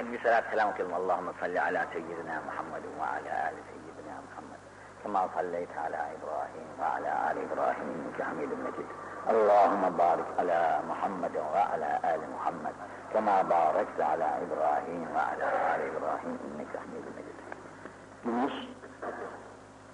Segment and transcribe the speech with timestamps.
[0.00, 0.94] Hadi bir salat selam okuyalım.
[0.94, 4.60] Allahümme salli ala seyyidina Muhammed ve ala ali seyyidina Muhammed.
[5.02, 8.88] Kema salleyte ala İbrahim ve ala ali İbrahim inneke hamidun mecid.
[9.30, 12.74] Allahümme barik ala Muhammed ve ala ali Muhammed.
[13.12, 17.38] Kema barekte ala İbrahim ve ala ali İbrahim inneke hamidun mecid.
[18.24, 18.68] Güneş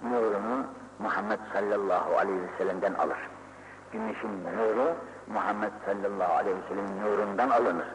[0.03, 0.67] nurunu
[0.99, 3.19] Muhammed sallallahu aleyhi ve sellem'den alır.
[3.93, 4.95] Güneşin nuru
[5.27, 7.87] Muhammed sallallahu aleyhi ve sellem'in nurundan alınır.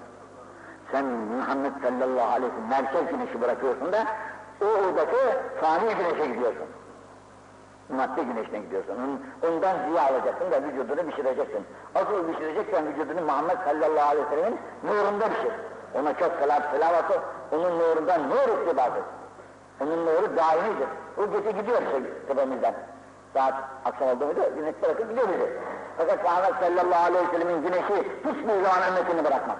[0.91, 4.05] Sen Muhammed sallallahu aleyhi ve sellem merkez güneşi bırakıyorsun da
[4.61, 5.21] oradaki
[5.61, 6.67] fani güneşe gidiyorsun.
[7.89, 8.95] Madde güneşine gidiyorsun.
[9.47, 11.65] Ondan ziya alacaksın da vücudunu pişireceksin.
[11.95, 15.51] Asıl pişireceksen vücudunu Muhammed sallallahu aleyhi ve sellemin nurunda pişir.
[15.99, 16.93] Ona çok salat selam
[17.51, 19.01] onun nurundan nur iktibatı.
[19.81, 20.87] Onun nuru daimidir.
[21.17, 22.73] O gece gidiyor şey, tepemizden.
[23.33, 23.53] Saat
[23.85, 25.57] akşam oldu muydu, güneş bırakıp gidiyor bizi.
[25.97, 29.57] Fakat Muhammed sallallahu aleyhi ve sellemin güneşi hiçbir zaman ümmetini bırakmaz.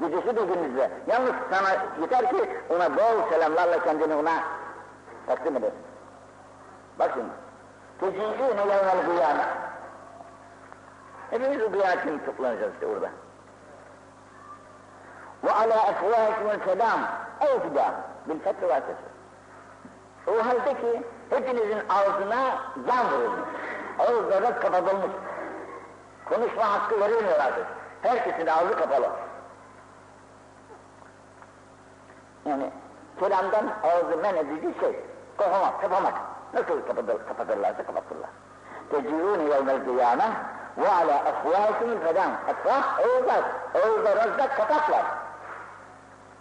[0.00, 0.90] Gecesi de gündüzde.
[1.06, 1.68] Yalnız sana
[2.00, 4.32] yeter ki ona bol selamlarla kendini ona
[5.26, 5.78] takdim edersin.
[6.98, 7.30] Bak şimdi.
[8.00, 9.44] Tecihîne yevmel kıyâme.
[11.30, 13.08] Hepimiz kıyamet için toplanacağız işte orada.
[15.44, 17.00] Ve alâ efvâhikümül selam.
[17.40, 17.94] Evfidâ.
[18.26, 19.08] Bil fetri vasıtası.
[20.26, 23.48] O halde ki hepinizin ağzına can vurulmuş.
[23.98, 25.10] Ağızları kapatılmış.
[26.28, 27.66] Konuşma hakkı verilmiyor artık.
[28.02, 29.10] Herkesin ağzı kapalı.
[32.47, 32.71] Yani
[33.19, 34.99] kelamdan ağzı men edici şey,
[35.37, 36.13] kapamak, kapamak.
[36.53, 38.29] Nasıl kapatır, kapatırlarsa kapatırlar.
[38.89, 40.29] Tecihûne yevmel kıyâme
[40.77, 42.31] ve alâ efvâhikümül fedân.
[42.47, 43.43] Efvâh, ağızlar.
[43.75, 45.05] Ağızlarınızda kapaklar.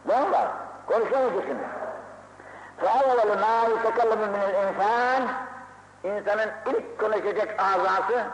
[0.06, 0.48] Ne var?
[0.86, 1.66] Konuşamayacaksınız.
[2.82, 5.22] فَاَوَّلُ مَا يُتَكَلَّمُ مِنَ الْاِنْسَانِ
[6.04, 8.24] İnsanın ilk konuşacak azası,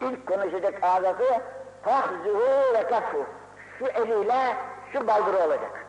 [0.00, 1.40] ilk konuşacak azası
[1.84, 3.26] فَخْزُهُ ve kafu.
[3.78, 4.56] Şu eliyle
[4.92, 5.86] şu baldırı olacak.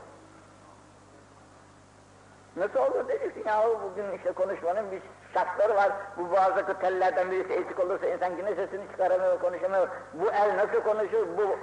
[2.57, 5.03] Nasıl olur diyeceksin ya bugün işte konuşmanın bir
[5.35, 5.93] şartları var.
[6.19, 9.89] Bu boğazdaki tellerden birisi eksik olursa insan yine sesini çıkaramıyor, konuşamıyor.
[10.15, 11.57] Bu el nasıl konuşur, bu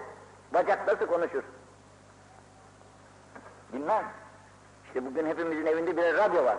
[0.53, 1.43] bacak nasıl konuşur?
[3.73, 4.03] Bilmem.
[4.87, 6.57] İşte bugün hepimizin evinde bir radyo var.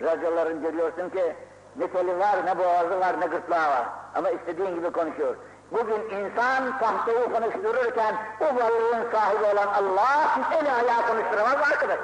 [0.00, 1.36] Radyoların görüyorsun ki
[1.76, 3.86] ne teli var, ne boğazı var, ne gırtlağı var.
[4.14, 5.36] Ama istediğin gibi konuşuyor.
[5.72, 11.98] Bugün insan tahtayı konuştururken bu varlığın sahibi olan Allah eli ayağı konuşturamaz mı arkadaş?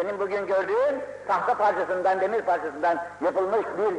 [0.00, 3.96] Senin bugün gördüğün tahta parçasından, demir parçasından yapılmış bir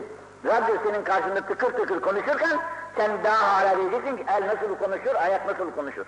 [0.50, 2.60] radyo senin karşında tıkır tıkır konuşurken
[2.98, 6.06] sen daha hala diyeceksin ki el nasıl konuşur, ayak nasıl konuşur.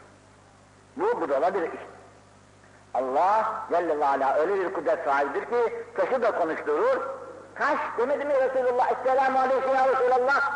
[0.97, 1.79] Bu budala bir iş.
[2.94, 7.02] Allah Celle ve Ala öyle bir kudret sahibidir ki taşı da konuşturur.
[7.56, 10.52] Taş demedi mi Resulullah Esselamu Aleyke ya Resulallah?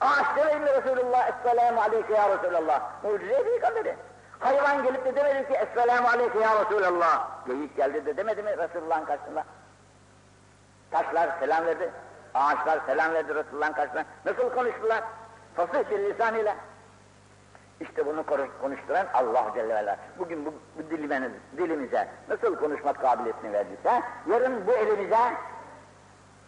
[0.00, 2.80] Ağaç demedi mi Resulullah Esselamu Aleyke ya Resulallah?
[3.02, 3.96] Mucize peygamberi.
[4.42, 7.46] Hayvan gelip de demedi ki Esselamu Aleyke ya Resulallah.
[7.46, 9.44] Geyik geldi de demedi mi Resulullah'ın karşısında?
[10.90, 11.90] Taşlar selam verdi.
[12.34, 14.04] Ağaçlar selam verdi Resulullah'ın karşısında.
[14.24, 15.04] Nasıl konuştular?
[15.56, 16.56] Fasih bir lisan ile.
[17.80, 18.24] İşte bunu
[18.60, 19.96] konuşturan Allah Celle ve.
[20.18, 25.18] Bugün bu, bu dilimize, dilimize nasıl konuşmak kabiliyetini verdiyse, yarın bu elimize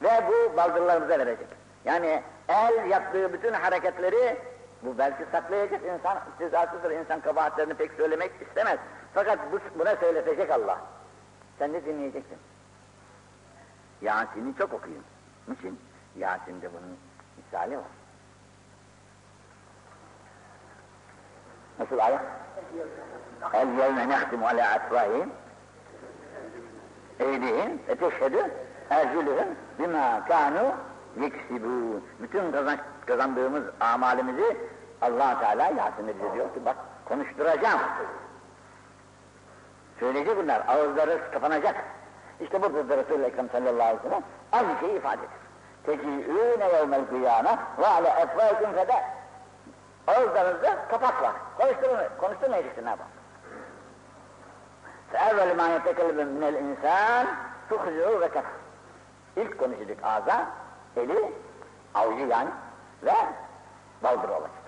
[0.02, 1.48] ve bu baldırlarımıza verecek.
[1.84, 4.36] Yani el yaptığı bütün hareketleri
[4.84, 8.78] bu belki saklayacak insan, istizasıdır, insan kabahatlerini pek söylemek istemez.
[9.14, 10.80] Fakat bu, buna söyletecek Allah.
[11.58, 12.38] Sen de dinleyeceksin.
[14.02, 15.04] Yasin'i çok okuyun.
[15.48, 15.80] Niçin?
[16.16, 16.98] Yasin'de bunun
[17.36, 17.84] misali var.
[21.78, 22.20] Nasıl ayet?
[23.52, 25.32] El yevme nehtimu ala atfahim
[27.20, 28.50] eydihim ve teşhedü
[28.90, 30.74] ercülühüm bima kanu
[31.20, 32.04] yeksibûn.
[32.20, 34.56] Bütün kazan, kazandığımız amalimizi
[35.03, 37.79] allah Teala Yasin'de bize diyor ki bak konuşturacağım.
[39.99, 41.75] Söyleyecek bunlar, ağızları kapanacak.
[42.39, 45.39] İşte burada da Resul-i Ekrem sallallahu aleyhi ve sellem aynı şeyi ifade ediyor.
[45.83, 49.03] Teci'ûne yevmel kıyâme ve ale efvâküm fede
[50.09, 51.33] Ağızlarınızda kapak var.
[51.57, 53.11] Konuşturmayın, konuşturmayacaksın ne yapalım?
[55.13, 57.25] فَاَوَّلِ مَا يَتَكَلِّمُ مِنَ الْاِنْسَانِ
[57.69, 58.45] تُخْزُهُ ve kaf.
[59.35, 60.45] İlk konuşacak ağza,
[60.97, 61.33] eli,
[61.95, 62.49] avucu yani
[63.03, 63.15] ve
[64.03, 64.62] baldır olacak.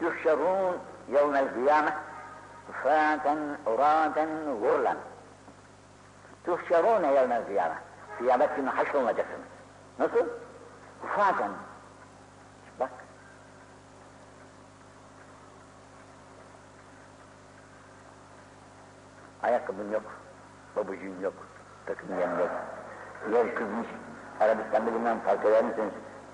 [0.00, 0.78] Yuhşerun
[1.12, 1.94] yevmel kıyame
[2.82, 4.28] fâten, urâten,
[4.60, 4.96] gurlan.
[6.44, 7.74] Tuhşerûne yevmel kıyame.
[8.18, 9.46] Kıyamet günü haşrolunacaksınız.
[9.98, 10.26] Nasıl?
[11.02, 11.50] Hufaten.
[12.80, 12.90] Bak.
[19.42, 20.02] Ayakkabın yok,
[20.76, 21.34] babucuğun yok,
[21.86, 22.50] takımın yok.
[23.32, 23.86] Yer kızmış,
[24.40, 25.92] Arabistan'da bilmem fark eder misiniz?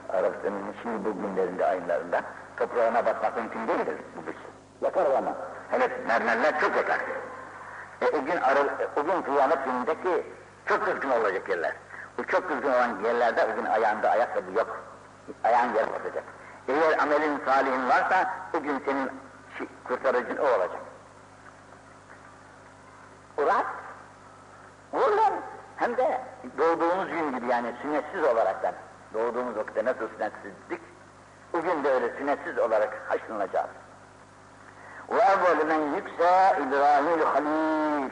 [0.09, 2.21] Arabistan'ın şimdi bu günlerinde, aylarında
[2.56, 4.37] toprağına basmak mümkün değildir bu bir.
[4.81, 5.33] Yakar ama.
[5.71, 6.99] Hele mermerler çok yakar.
[8.01, 8.61] E, o gün, ara,
[8.97, 10.27] o gün kıyamet günündeki
[10.67, 11.73] çok kızgın olacak yerler.
[12.19, 14.85] Bu çok kızgın olan yerlerde o gün ayağında ayakkabı yok.
[15.45, 16.25] Ayağın yer basacak.
[16.69, 19.11] Eğer amelin salihin varsa o gün senin
[19.85, 20.81] kurtarıcın o olacak.
[23.39, 23.67] Uğrat,
[24.93, 25.33] uğurlar.
[25.77, 26.21] Hem de
[26.59, 28.75] doğduğumuz gün gibi yani sünnetsiz olaraktan.
[29.15, 30.81] Doğduğumuz vakitte nasıl sünnetsizdik,
[31.55, 33.71] Bugün de öyle sünnetsiz olarak haşlanacağız.
[35.11, 38.11] Ve evvel men yükse İbrahim Halil.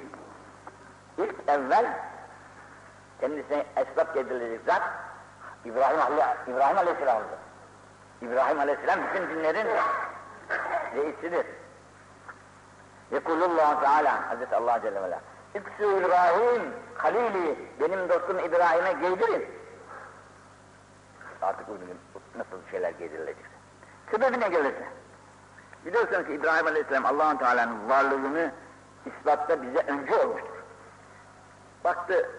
[1.18, 1.86] İlk evvel
[3.20, 4.82] kendisine esbab getirilecek zat
[5.64, 5.98] İbrahim,
[6.46, 7.38] İbrahim Aleyhisselam'dır.
[8.22, 9.66] İbrahim Aleyhisselam bütün dinlerin
[10.96, 11.46] reisidir.
[13.10, 15.20] Yekulullahu Teala Hazreti Allah Celle ve Ala.
[15.54, 19.46] İksü İbrahim Halili benim dostum İbrahim'e giydirin.
[21.42, 21.88] Artık uydum
[22.36, 23.44] nasıl şeyler giydirilecek.
[24.10, 24.86] Sebebi ne gelirse.
[25.86, 28.52] Biliyorsunuz ki İbrahim Aleyhisselam allah Teala'nın varlığını
[29.06, 30.62] ispatta bize önce olmuştur.
[31.84, 32.30] Baktı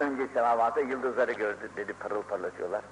[0.00, 2.82] önce semavata yıldızları gördü dedi parıl parlatıyorlar.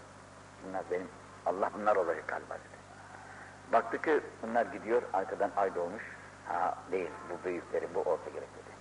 [0.67, 1.09] Bunlar benim
[1.47, 2.79] Allah bunlar olacak galiba dedi.
[3.73, 6.03] Baktı ki bunlar gidiyor arkadan ay doğmuş.
[6.49, 8.75] Ha değil bu büyükleri bu olsa gerek dedi.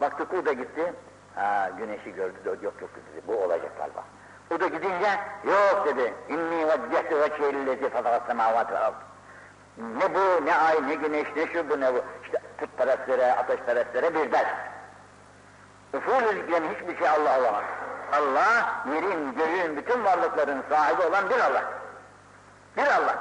[0.00, 0.94] Baktı o da gitti.
[1.34, 4.04] Ha güneşi gördü yok yok dedi bu olacak galiba.
[4.50, 6.14] O da gidince yok dedi.
[6.28, 8.94] İnni veccehtu veçhillezi fadarat semavat ve ard.
[9.76, 12.04] Ne bu, ne ay, ne güneş, ne şu bu, ne bu.
[12.24, 14.48] İşte putperestlere, ateşperestlere bir ders.
[15.94, 17.64] Usulü zikren hiçbir şey Allah olamaz.
[18.12, 21.64] Allah, yerin, göğün, bütün varlıkların sahibi olan bir Allah.
[22.76, 23.14] Bir Allah.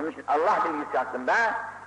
[0.00, 1.34] Onun için Allah bilgisi hakkında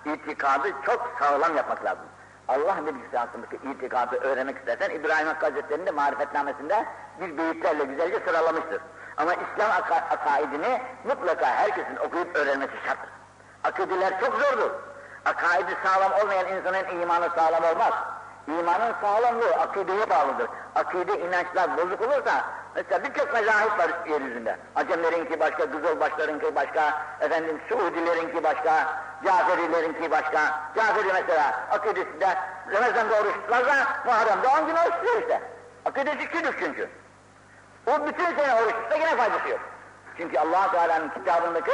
[0.06, 2.06] itikadı çok sağlam yapmak lazım.
[2.50, 6.86] Allah bilgisi hakkındaki itikadı öğrenmek istersen İbrahim Hakkı Hazretleri'nin marifetnamesinde
[7.20, 8.82] bir büyüklerle güzelce sıralamıştır.
[9.18, 9.72] Ama İslam
[10.10, 13.10] akaidini mutlaka herkesin okuyup öğrenmesi şarttır.
[13.64, 14.72] Akideler çok zordur.
[15.26, 17.94] Akaidi sağlam olmayan insanın imanı sağlam olmaz.
[18.50, 20.48] İmanın sağlamlığı akideye bağlıdır.
[20.76, 24.58] Akide inançlar bozuk olursa, mesela birçok mezahip var yeryüzünde.
[24.76, 28.88] Acemlerinki başka, Kızılbaşlarınki başka, efendim Suudilerinki başka,
[29.26, 30.40] Caferilerinki başka.
[30.76, 32.38] Caferi mesela akidesinde
[32.74, 35.42] Ramazan'da oruç tutmazsa Muharrem'de 10 gün oruç tutuyor işte.
[35.86, 36.90] Akidesi küçük çünkü.
[37.88, 39.60] O bütün sene oruç tutsa yine faydası yok.
[40.18, 41.72] Çünkü allah Teala'nın kitabındaki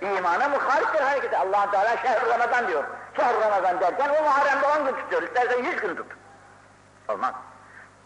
[0.00, 1.36] imana muhaliftir hareketi.
[1.36, 2.84] allah Teala şehr Ramazan diyor.
[3.16, 5.22] Şehr Ramazan derken o Muharrem'de 10 gün tutuyor.
[5.22, 6.06] İstersen 100 gün tut.
[7.08, 7.34] Olmaz.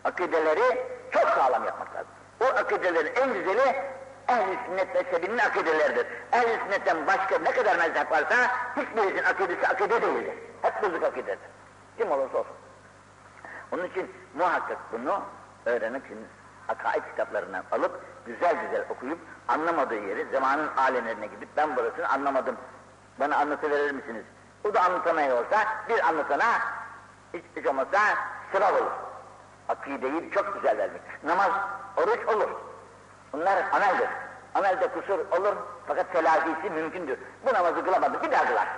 [0.04, 2.10] Akideleri çok sağlam yapmak lazım.
[2.40, 3.93] O akidelerin en güzeli
[4.28, 6.06] ehl-i sünnet mezhebinin akideleridir.
[6.32, 8.37] Ehl-i sünnetten başka ne kadar mezhep varsa
[8.76, 10.34] hiçbirisinin akidesi akide değildir.
[10.62, 11.38] Hep bozuk akidedir.
[11.99, 12.56] Kim olursa olsun.
[13.72, 15.22] Onun için muhakkak bunu
[15.66, 16.26] öğrenmek için
[16.69, 19.19] akaid kitaplarından alıp güzel güzel okuyup
[19.49, 22.56] anlamadığı yeri zamanın alemlerine gidip ben burasını anlamadım.
[23.20, 24.25] Bana anlatıverir misiniz?
[24.64, 26.44] O da anlatamaya olsa bir anlatana
[27.34, 27.99] hiç, hiç olmazsa
[28.52, 28.90] sınav olur.
[29.69, 31.02] Akideyi çok güzel vermek.
[31.25, 31.50] Namaz,
[31.96, 32.49] oruç olur.
[33.32, 34.08] Bunlar ameldir.
[34.54, 35.56] Amelde kusur olur
[35.87, 37.19] fakat telafisi mümkündür.
[37.46, 38.69] Bu namazı kılamadı bir daha kılar.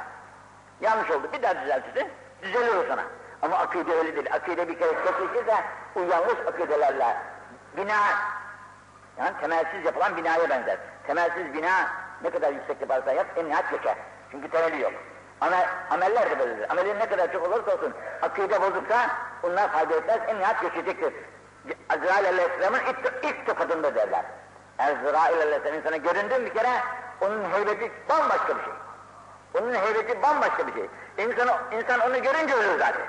[0.80, 2.10] Yanlış oldu bir daha düzeltirse
[2.42, 3.02] düzelir o sana.
[3.42, 4.28] Ama akide öyle değil.
[4.32, 5.64] Akide bir kere kesilirse
[5.96, 7.16] o yanlış akidelerle
[7.76, 7.96] bina
[9.18, 10.78] yani temelsiz yapılan binaya benzer.
[11.06, 11.88] Temelsiz bina
[12.22, 13.96] ne kadar yüksek yaparsan yap en nihayet geçer.
[14.30, 14.92] Çünkü temeli yok.
[15.44, 16.70] Amel, ameller de böyledir.
[16.70, 19.10] Amelin ne kadar çok olursa olsun akide bozuksa
[19.42, 20.20] bunlar fayda etmez.
[20.28, 21.14] En nihayet geçecektir.
[21.88, 24.24] Azrail Aleyhisselam'ın ilk, ilk tokadında derler.
[24.78, 26.70] Azrail Aleyhisselam insana göründüğün bir kere
[27.20, 28.72] onun heybeti bambaşka bir şey.
[29.60, 30.88] Onun heybeti bambaşka bir şey.
[31.18, 33.06] İnsan, insan onu görünce ölür zaten.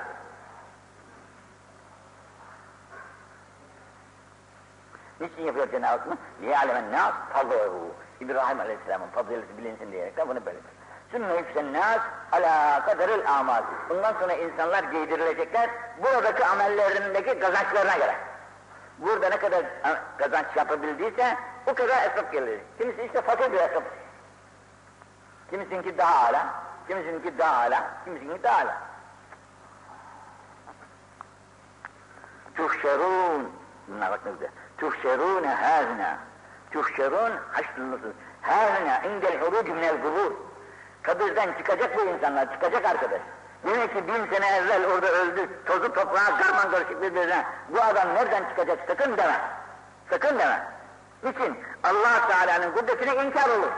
[5.20, 6.16] Niçin yapıyor Cenab-ı Hak bunu?
[6.42, 7.94] Liyalemen nâs fadlâhu.
[8.20, 10.58] İbrahim Aleyhisselam'ın fazileti bilinsin diyerekten bunu böyle
[11.16, 12.00] Sümme yüksennâs
[12.32, 13.62] alâ kaderil amal.
[13.88, 15.70] Bundan sonra insanlar giydirilecekler
[16.02, 18.16] buradaki amellerindeki kazançlarına göre.
[18.98, 19.64] Burada ne kadar
[20.18, 22.60] kazanç yapabildiyse o kadar esnaf gelir.
[22.78, 23.82] Kimisi işte fakir bir esnaf.
[25.50, 26.46] Kimisinki daha ala,
[26.88, 28.76] kimisinki daha ala, kimisinki daha ala.
[32.54, 33.52] Tuhşerûn,
[33.88, 34.50] bunlar bak ne güzel.
[34.78, 36.16] Tuhşerûne hâzine.
[36.70, 38.14] Tuhşerûn haşrınlısın.
[38.42, 40.45] Hâzine indel huruc minel gurur.
[41.06, 43.20] Kabirden çıkacak bu insanlar, çıkacak arkadaş.
[43.64, 47.44] Demek ki bin sene evvel orada öldü, tozu toprağa karman karışık birbirine.
[47.68, 49.40] Bu adam nereden çıkacak sakın deme.
[50.10, 50.62] Sakın deme.
[51.22, 51.58] Niçin?
[51.84, 53.70] allah Teala'nın kudretine inkar olur.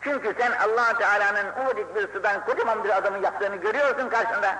[0.00, 4.56] Çünkü sen allah Teala'nın ufacık bir sudan kocaman bir adamın yaptığını görüyorsun karşında.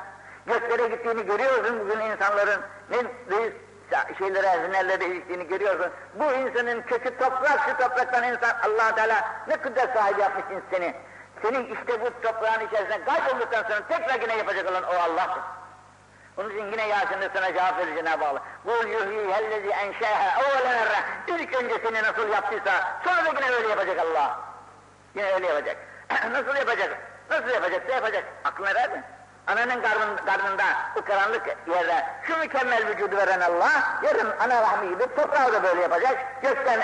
[0.46, 2.60] Göklere gittiğini görüyorsun bugün insanların.
[2.90, 2.98] Ne
[3.30, 3.56] büyük
[4.18, 5.92] şeylere, hünerlere iliştiğini görüyorsun.
[6.14, 10.94] Bu insanın kökü toprak, şu topraktan insan allah Teala ne kadar sahibi yapmış seni.
[11.42, 15.42] Senin işte bu toprağın içerisinde kaybolduktan sonra tekrar yine yapacak olan o Allah'tır.
[16.36, 18.42] Onun için yine Yasin'de sana cevap verir Cenab-ı Allah.
[18.64, 20.88] Kul yuhyihellezi enşâhe evvelen
[21.28, 24.40] İlk önce seni nasıl yaptıysa sonra da yine öyle yapacak Allah.
[25.14, 25.76] Yine öyle yapacak.
[26.32, 26.98] nasıl yapacak?
[27.30, 27.88] Nasıl yapacak?
[27.88, 28.24] Ne yapacak?
[28.44, 29.04] Aklına erer mi?
[29.46, 30.64] Ananın karnın, karnında,
[30.96, 35.80] bu karanlık yerde şu mükemmel vücudu veren Allah, yarın ana rahmi gibi toprağı da böyle
[35.80, 36.80] yapacak, gökten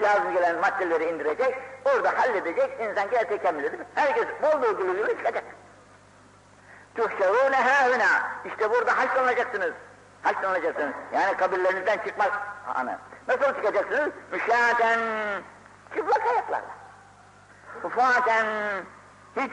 [0.00, 3.80] lazım gelen maddeleri indirecek, orada halledecek, insan gene tekemmüledir.
[3.94, 5.44] Herkes olduğu gibi çıkacak.
[6.94, 8.30] Tuhşerûne hâhüna.
[8.44, 9.72] İşte burada haşlanacaksınız.
[10.22, 10.94] Haşlanacaksınız.
[11.12, 12.32] Yani kabirlerinizden çıkmak.
[12.74, 12.98] Ana.
[13.28, 14.10] Nasıl çıkacaksınız?
[14.32, 14.98] Müşâten.
[15.96, 16.70] Çıplak ayaklarla.
[17.84, 18.46] Ufaten.
[19.36, 19.52] Hiç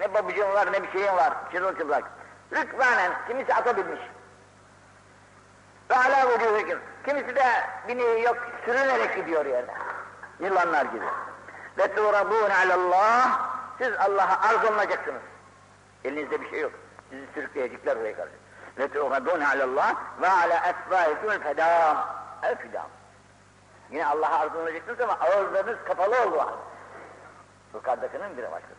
[0.00, 1.32] ne babacığım var ne bir şeyin var.
[1.52, 2.04] Çırılçıplak.
[2.52, 3.12] Rükbanen.
[3.28, 4.00] Kimisi ata binmiş.
[5.90, 6.78] Ve alâ vücûhüküm.
[7.06, 7.44] Kimisi de
[7.88, 9.72] bini yok sürünerek gidiyor yerde.
[10.40, 11.04] Yılanlar gibi.
[11.78, 13.40] Ve tuğrabûne alallah.
[13.78, 15.22] Siz Allah'a arz olunacaksınız.
[16.04, 16.72] Elinizde bir şey yok.
[17.10, 18.32] Sizi sürükleyecekler oraya karşı.
[18.78, 21.96] Ve tuğradûne alallah ve ala esbâhikümül fedâm.
[22.42, 22.86] El fidâm.
[23.90, 26.56] Yine Allah'a arz olunacaksınız ama ağızlarınız kapalı olduğu halde.
[27.74, 28.74] Yukarıdakinin biri başkası.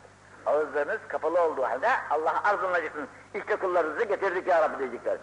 [0.45, 3.07] Ağızlarınız kapalı olduğu halde Allah'a arz olunacaksınız.
[3.33, 5.17] İşte kullarınızı getirdik ya Rabbi diyecekler.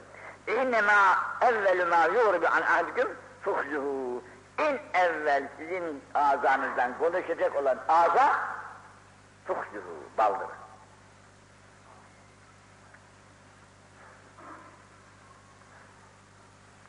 [0.46, 3.08] İnnemâ evvelü mâ yûrbi an ahdikum
[3.42, 4.22] fuhzuhu.
[4.62, 8.40] En evvel sizin ağzınızdan konuşacak olan ağza
[9.46, 10.48] fuhzuhu, baldır.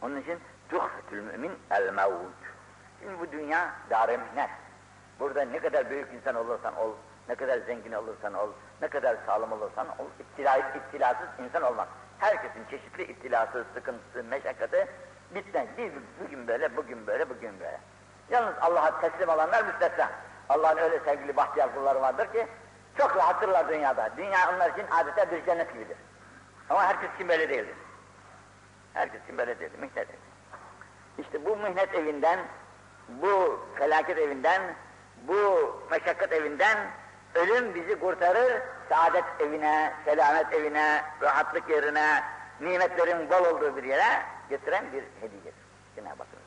[0.02, 0.40] Onun için
[0.70, 2.34] tuhfetül mümin el mevud.
[3.00, 4.50] Şimdi bu dünya dar-ı mihnet.
[5.20, 6.92] Burada ne kadar büyük insan olursan ol,
[7.30, 8.50] ne kadar zengin olursan ol,
[8.82, 11.88] ne kadar sağlam olursan ol, ittila, ittilasız insan olmak.
[12.20, 14.88] Herkesin çeşitli ittilası, sıkıntısı, meşakkatı
[15.36, 15.68] bitmez.
[15.78, 15.92] Bir,
[16.24, 17.80] bugün böyle, bugün böyle, bugün böyle.
[18.30, 20.10] Yalnız Allah'a teslim olanlar müstesna.
[20.50, 22.48] Allah'ın öyle sevgili bahtiyar kulları vardır ki
[22.98, 24.10] çok rahattırlar dünyada.
[24.18, 25.98] Dünya onlar için adeta bir cennet gibidir.
[26.70, 27.76] Ama herkes için böyle değildir.
[28.94, 30.18] Herkes için böyle değildir, mihnet evi.
[31.18, 32.40] İşte bu mihnet evinden,
[33.10, 34.62] bu felaket evinden,
[35.28, 36.78] bu meşakkat evinden
[37.36, 42.24] ölüm bizi kurtarır, saadet evine, selamet evine, rahatlık yerine,
[42.60, 45.54] nimetlerin bol olduğu bir yere getiren bir hediyedir.
[45.96, 46.40] Cenab-ı Hakk'ın.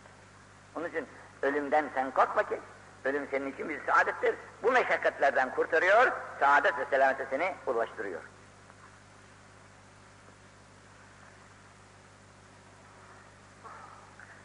[0.76, 1.06] Onun için
[1.42, 2.60] ölümden sen korkma ki,
[3.04, 4.34] ölüm senin için bir saadettir.
[4.62, 8.20] Bu meşakkatlerden kurtarıyor, saadet ve selamete seni ulaştırıyor.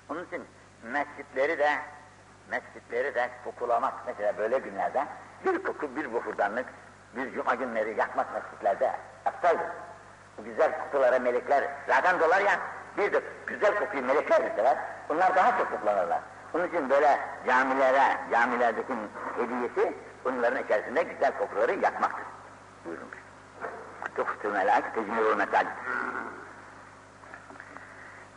[0.09, 0.45] Onun için
[0.83, 1.69] mescitleri de
[2.49, 5.05] mescitleri de kokulamak mesela böyle günlerde
[5.45, 6.65] bir koku, bir buhurdanlık,
[7.15, 9.67] bir cuma günleri yakmak mescitlerde aptaldır.
[10.37, 12.59] Bu güzel kokulara melekler zaten dolar ya,
[12.97, 14.77] bir de güzel kokuyu melekler de sever.
[15.09, 16.19] Onlar daha çok kullanırlar.
[16.53, 18.93] Onun için böyle camilere, camilerdeki
[19.37, 19.93] hediyesi
[20.25, 22.25] bunların içerisinde güzel kokuları yakmaktır.
[22.85, 23.17] Buyurmuş.
[24.15, 25.65] Tuhtu melak tecmürü metal.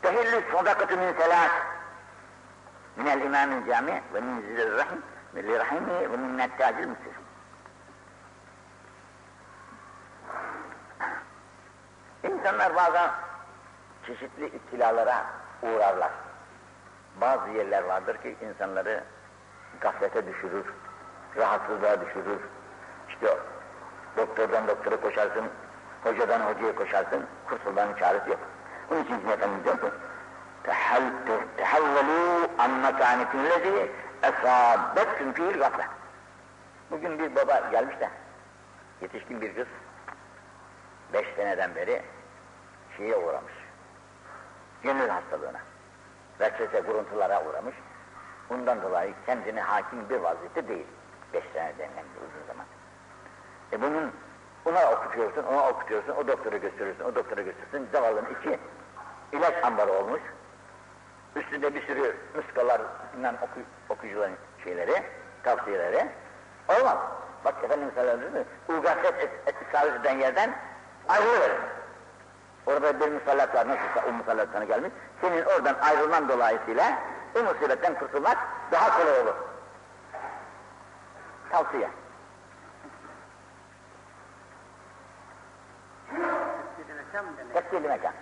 [0.02, 1.50] Tehillü sadakatü min selat.
[2.96, 5.02] Minel imamil cami ve min zilil rahim.
[5.32, 7.14] Milli rahimi ve min nettacil müslim.
[12.22, 13.10] İnsanlar bazen
[14.06, 15.26] çeşitli ittilalara
[15.62, 16.10] uğrarlar.
[17.20, 19.04] Bazı yerler vardır ki insanları
[19.80, 20.64] gaflete düşürür,
[21.36, 22.40] rahatsızlığa düşürür.
[23.08, 23.38] İşte
[24.16, 25.44] doktordan doktora koşarsın,
[26.02, 28.40] hocadan hocaya koşarsın, kurtulmanın çaresi yok.
[28.90, 29.86] Onun için Efendimiz diyor ki,
[31.56, 33.90] tehevvelû an mekâniküllezî
[34.22, 35.86] esâbetküm fîl gafle.
[36.90, 38.10] Bugün bir baba gelmiş de,
[39.00, 39.66] yetişkin bir kız,
[41.12, 42.02] beş seneden beri
[42.96, 43.63] şeye uğramış.
[44.84, 45.60] Gönül hastalığına.
[46.40, 47.74] Vesvese kuruntulara uğramış.
[48.50, 50.86] Bundan dolayı kendine hakim bir vaziyette değil.
[51.32, 52.66] Beş sene denilen bir uzun zaman.
[53.72, 54.12] E bunun
[54.64, 57.88] ona okutuyorsun, ona okutuyorsun, o doktora götürüyorsun, o doktora götürüyorsun.
[57.92, 58.58] Zavallının içi
[59.32, 60.20] ilaç ambarı olmuş.
[61.36, 62.80] Üstünde bir sürü muskalar,
[63.42, 65.02] oku, okuyucuların şeyleri,
[65.42, 66.08] tavsiyeleri.
[66.68, 66.98] Olmaz.
[67.44, 69.54] Bak Efendimiz sallallahu aleyhi ve ugaset et, et,
[70.04, 70.54] et, yerden
[71.08, 71.60] ayrılıverin.
[72.66, 74.92] Orada bir musallat var, nasılsa o musallat sana gelmiş.
[75.20, 76.98] Senin oradan ayrılman dolayısıyla
[77.36, 78.38] o musibetten kurtulmak
[78.72, 79.34] daha kolay olur.
[81.50, 81.90] Tavsiye.
[87.52, 88.12] Tefsir mekan.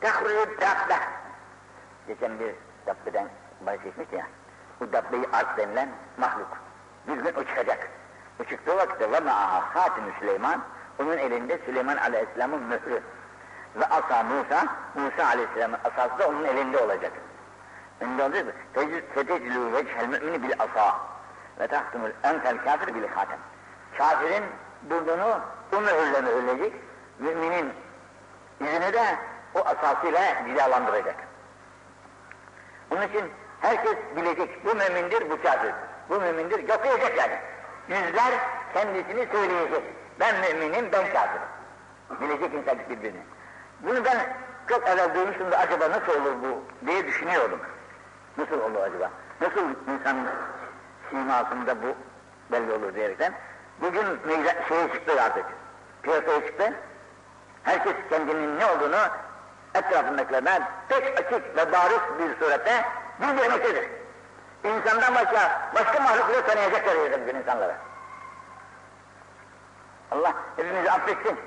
[0.00, 0.98] Tahrib dabbe.
[2.06, 2.54] Geçen bir
[2.86, 3.28] dabbeden
[3.66, 4.26] bahsetmişti ya.
[4.80, 6.63] Bu dabbeyi arz denilen mahluk.
[7.08, 7.34] Bir gün.
[8.40, 10.62] O çıktığı vakitte ve ma'aha hatim Süleyman,
[10.98, 13.02] onun elinde Süleyman Aleyhisselam'ın mührü.
[13.76, 17.12] Ve asa Musa, Musa Aleyhisselam'ın asası da onun elinde olacak.
[18.00, 18.52] Önünde olacak mı?
[19.14, 20.96] Feteclü vechel mümini bil asa
[21.60, 23.38] ve tahtumul entel kafir bil hatem.
[23.98, 24.44] Kafirin
[24.82, 25.40] burnunu
[25.72, 26.72] o mühürle mühürleyecek,
[27.18, 27.72] müminin
[28.60, 29.16] yüzünü de
[29.54, 31.16] o asasıyla cilalandıracak.
[32.90, 33.30] Onun için
[33.60, 35.74] herkes bilecek, bu mümindir, bu kafirdir.
[36.08, 37.38] Bu mümindir, diyecek yani.
[37.88, 38.34] Yüzler
[38.74, 39.82] kendisini söyleyecek.
[40.20, 41.42] Ben müminim, ben kafirim.
[42.20, 43.20] Bilecek insan birbirini.
[43.80, 44.36] Bunu ben
[44.68, 47.60] çok evvel duymuştum da acaba nasıl olur bu diye düşünüyordum.
[48.38, 49.10] Nasıl olur acaba?
[49.40, 49.60] Nasıl
[49.92, 50.16] insan
[51.10, 51.96] simasında bu
[52.52, 53.32] belli olur diyerekten.
[53.80, 55.44] Bugün meyze, şeye çıktı artık.
[56.02, 56.72] Piyasaya çıktı.
[57.62, 59.00] Herkes kendinin ne olduğunu
[59.74, 62.84] etrafındakilerine pek açık ve bariz bir surette
[63.20, 63.88] bildirmektedir.
[64.63, 67.75] İnsandan başka, başka mahluk bile tanıyacaklar bugün insanlara.
[70.11, 71.39] Allah hepimizi affetsin.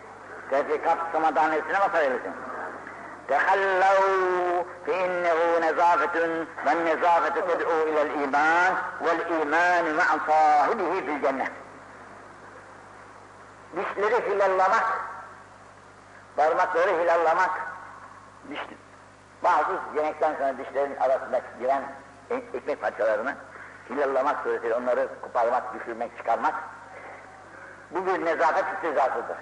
[0.50, 2.34] Tevfikat samadaniyetine mazhar eylesin.
[3.28, 6.16] تخلوا فإنه نظافة
[6.66, 11.46] والنظافة تدعو إلى الإيمان والإيمان مع صاحبه في الجنة.
[13.76, 14.86] Dişleri hilallamak,
[16.36, 17.50] parmakları hilallamak,
[18.50, 18.60] diş,
[19.44, 21.82] bazı yemekten sonra dişlerin arasında giren
[22.29, 23.35] ekmek parçalarını
[23.89, 26.55] hilallamak suretiyle onları koparmak, düşürmek, çıkarmak
[27.91, 29.37] bu bir nezafet istizasıdır.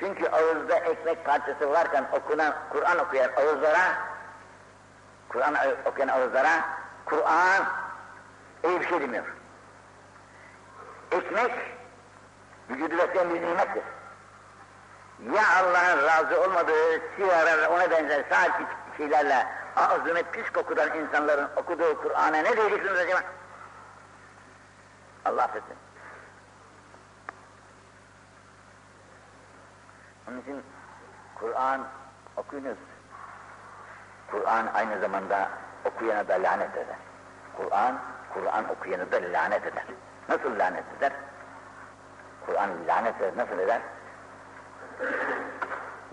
[0.00, 3.94] Çünkü ağızda ekmek parçası varken okunan, Kur'an okuyan ağızlara,
[5.28, 5.54] Kur'an
[5.84, 6.64] okuyan ağızlara,
[7.04, 7.64] Kur'an
[8.64, 9.24] iyi bir şey demiyor.
[11.12, 11.52] Ekmek,
[12.70, 13.82] vücudu besleyen bir nimettir.
[15.34, 18.50] Ya Allah'ın razı olmadığı sigara ve ona benzer saat
[18.96, 23.22] şeylerle ağzını pis kokudan insanların okuduğu Kur'an'a ne diyeceksiniz acaba?
[25.24, 25.76] Allah affetsin.
[30.28, 30.62] Onun için
[31.34, 31.80] Kur'an
[32.36, 32.78] okuyunuz.
[34.30, 35.48] Kur'an aynı zamanda
[35.84, 36.96] okuyana da lanet eder.
[37.56, 37.98] Kur'an,
[38.34, 39.84] Kur'an okuyanı da lanet eder.
[40.28, 41.12] Nasıl lanet eder?
[42.46, 43.80] Kur'an lanet eder, nasıl eder?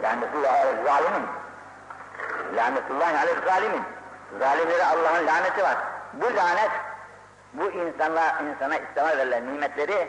[0.02, 1.39] Lanetullah aleyh zalimin.
[2.56, 3.84] Lanetullah aleyh zalimin.
[4.40, 5.78] Zalimlere Allah'ın laneti var.
[6.14, 6.72] Bu lanet,
[7.54, 10.08] bu insanla, insana İslam'a verilen nimetleri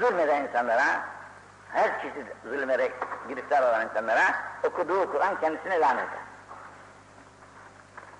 [0.00, 0.84] zulmeden insanlara,
[1.72, 2.92] her çeşit zulmere
[3.28, 6.26] giriftar olan insanlara okuduğu Kur'an kendisine lanet eder.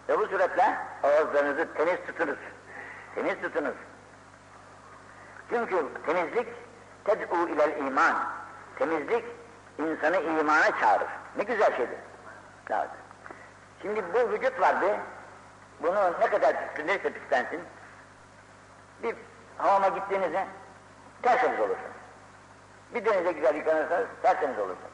[0.08, 2.38] Ve bu suretle ağızlarınızı temiz tutunuz.
[3.14, 3.74] Temiz tutunuz.
[5.50, 6.48] Çünkü temizlik
[7.04, 8.14] ted'u ilel iman.
[8.78, 9.24] Temizlik
[9.78, 11.08] insanı imana çağırır.
[11.36, 11.98] Ne güzel şeydir.
[12.70, 13.05] Lazım.
[13.82, 14.86] Şimdi bu vücut vardı.
[15.80, 17.60] Bunu ne kadar pislenirse pislensin.
[19.02, 19.14] Bir
[19.58, 20.46] hamama gittiğinizde
[21.22, 21.92] tertemiz olursun.
[22.94, 24.90] Bir denize güzel yıkanırsanız tertemiz olursun.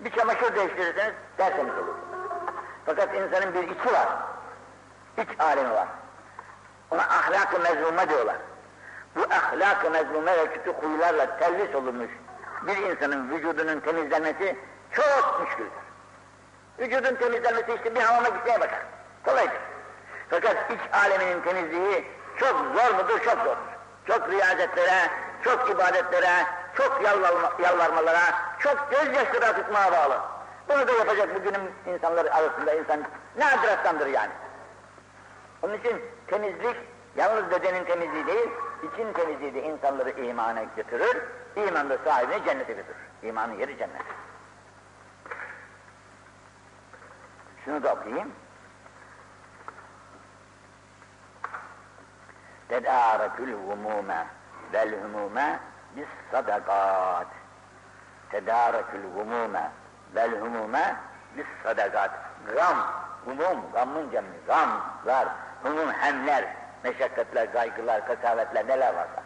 [0.00, 2.04] Bir çamaşır değiştirirseniz tertemiz olursun.
[2.86, 4.08] Fakat insanın bir içi var.
[5.18, 5.88] İç alemi var.
[6.90, 8.36] Ona ahlak-ı mezmume diyorlar.
[9.16, 12.10] Bu ahlak-ı mezmume ve kötü huylarla telvis olunmuş
[12.62, 14.56] bir insanın vücudunun temizlenmesi
[14.92, 15.87] çok müşküldür.
[16.80, 18.82] Vücudun temizlenmesi işte bir hamama gitmeye bakar.
[19.24, 19.60] Kolaydır.
[20.30, 22.04] Fakat iç aleminin temizliği
[22.36, 23.18] çok zor mudur?
[23.24, 23.78] Çok zordur.
[24.06, 25.10] Çok riyazetlere,
[25.44, 28.20] çok ibadetlere, çok yalvarma, yalvarmalara,
[28.58, 30.20] çok gözyaşları akıtmaya bağlı.
[30.68, 33.00] Bunu da yapacak bugünün insanları arasında insan
[33.36, 34.32] nadir yani.
[35.62, 36.76] Onun için temizlik
[37.16, 38.50] yalnız bedenin temizliği değil,
[38.92, 41.22] için temizliği de insanları imana götürür,
[41.56, 42.98] iman da sahibini cennete götürür.
[43.22, 44.02] İmanın yeri cennet.
[47.68, 48.32] Şunu da okuyayım.
[52.68, 54.26] Tedârekül humûme
[54.72, 55.58] vel humûme
[55.96, 57.26] bis sadakat.
[58.30, 59.70] Tedârekül humûme
[60.14, 60.96] vel humûme
[61.36, 62.10] bis sadakat.
[62.54, 62.76] Gam,
[63.24, 65.28] humum, gamın cemmi, gamlar,
[65.62, 66.44] humum hemler,
[66.84, 69.22] meşakkatler, kaygılar, kasavetler neler varsa.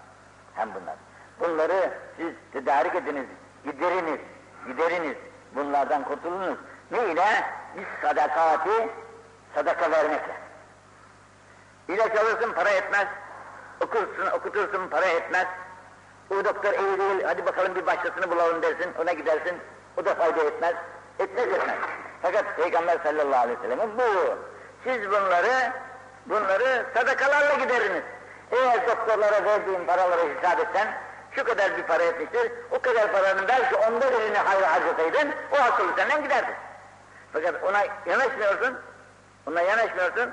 [0.55, 0.95] Hem bunlar.
[1.41, 3.27] Bunları siz tedarik ediniz,
[3.65, 4.21] gideriniz,
[4.67, 5.17] gideriniz.
[5.55, 6.59] Bunlardan kurtulunuz.
[6.91, 7.62] Ne ile?
[7.77, 8.89] Biz sadakati,
[9.55, 10.35] sadaka vermekle.
[11.89, 13.07] İlaç alırsın para etmez,
[13.81, 15.47] okursun, okutursun para etmez.
[16.31, 19.57] O doktor iyi değil, hadi bakalım bir başkasını bulalım dersin, ona gidersin,
[19.97, 20.75] o da fayda etmez.
[21.19, 21.77] Etmez etmez.
[22.23, 24.39] Fakat Peygamber sallallahu aleyhi ve sellem'in bu.
[24.85, 25.73] Siz bunları,
[26.27, 28.03] bunları sadakalarla gideriniz.
[28.53, 30.95] Eğer doktorlara verdiğin paraları hesap etsen,
[31.31, 35.99] şu kadar bir para etmiştir, o kadar paranın belki onda birini hayra harcasaydın, o hastalık
[35.99, 36.53] senden giderdi.
[37.33, 38.79] Fakat ona yanaşmıyorsun,
[39.47, 40.31] ona yanaşmıyorsun,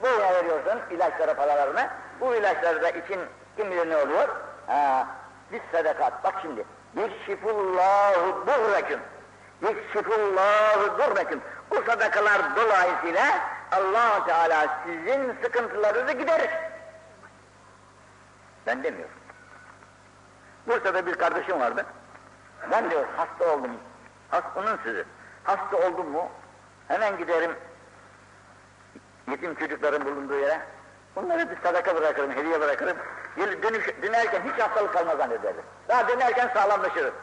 [0.00, 1.88] bu veriyorsun ilaçlara paralarını,
[2.20, 3.20] bu ilaçları da için
[3.56, 4.28] kim bilir ne oluyor,
[4.68, 5.06] Ha,
[5.52, 6.64] biz sadakat, bak şimdi.
[6.96, 9.00] Yekşifullahu durreküm.
[9.62, 11.40] Yekşifullahu durreküm.
[11.70, 13.40] Bu sadakalar dolayısıyla
[13.72, 16.50] allah Teala sizin sıkıntılarınızı giderir.
[18.66, 19.14] Ben demiyorum.
[20.66, 21.86] Bursa'da bir kardeşim vardı.
[22.70, 23.70] Ben diyor hasta oldum.
[24.30, 25.04] Hasta, onun sözü.
[25.48, 26.28] Hasta oldum mu
[26.88, 27.56] hemen giderim
[29.30, 30.60] yetim çocukların bulunduğu yere.
[31.16, 32.96] Bunları bir sadaka bırakırım, hediye bırakırım.
[33.36, 35.62] Dönüş, dönerken hiç hastalık kalmaz zannederdim.
[35.88, 37.14] Daha dönerken sağlamlaşırım.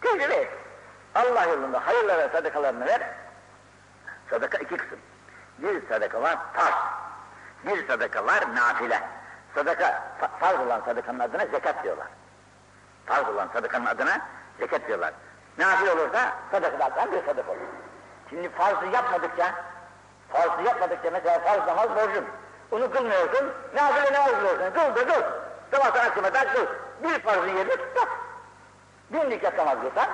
[0.00, 0.48] Tecrübe.
[1.14, 3.02] Allah yolunda hayırlara sadakalarını ver.
[4.30, 4.98] Sadaka iki kısım.
[5.58, 6.74] Bir sadaka var farz.
[7.64, 9.02] Bir sadaka var nafile.
[9.54, 10.02] Sadaka,
[10.40, 12.06] farz olan sadakanın adına zekat diyorlar.
[13.06, 14.20] Farz olan sadakanın adına
[14.58, 15.12] zekat diyorlar.
[15.58, 17.60] Nafile olursa sadakalardan bir sadaka olur.
[18.30, 19.54] Şimdi farzı yapmadıkça,
[20.32, 22.24] farzı yapmadıkça mesela farz namaz borcun.
[22.70, 24.70] Onu kılmıyorsun, nafile namaz kılıyorsun.
[24.74, 25.22] Kıl da kıl.
[25.70, 26.66] Sabahtan akşama da kıl.
[27.02, 28.08] Bir farzın yerini tutar.
[29.10, 30.08] Bir nikat namaz kılsan,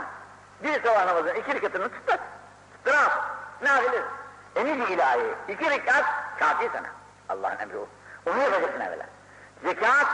[0.62, 2.18] bir sabah namazın iki rekatını tutar.
[2.72, 3.10] Tutturamaz.
[3.62, 4.02] Nafile.
[4.56, 5.34] Emir ilahi.
[5.48, 6.04] İki rekat
[6.38, 6.86] kafi sana.
[7.28, 7.86] Allah'ın emri o.
[8.30, 9.06] Onu yapacaksın evvela.
[9.64, 10.06] Zekat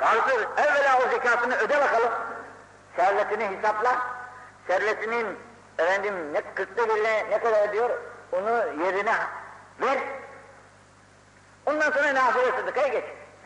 [0.00, 0.48] farzdır.
[0.56, 2.12] Evvela o zekatını öde bakalım.
[2.96, 3.96] Servetini hesapla.
[4.66, 5.26] Servetinin
[5.78, 7.90] efendim ne kırkta birine ne kadar ediyor
[8.32, 9.14] onu yerine
[9.80, 9.98] ver.
[11.66, 13.04] Ondan sonra nafile sadakaya geç.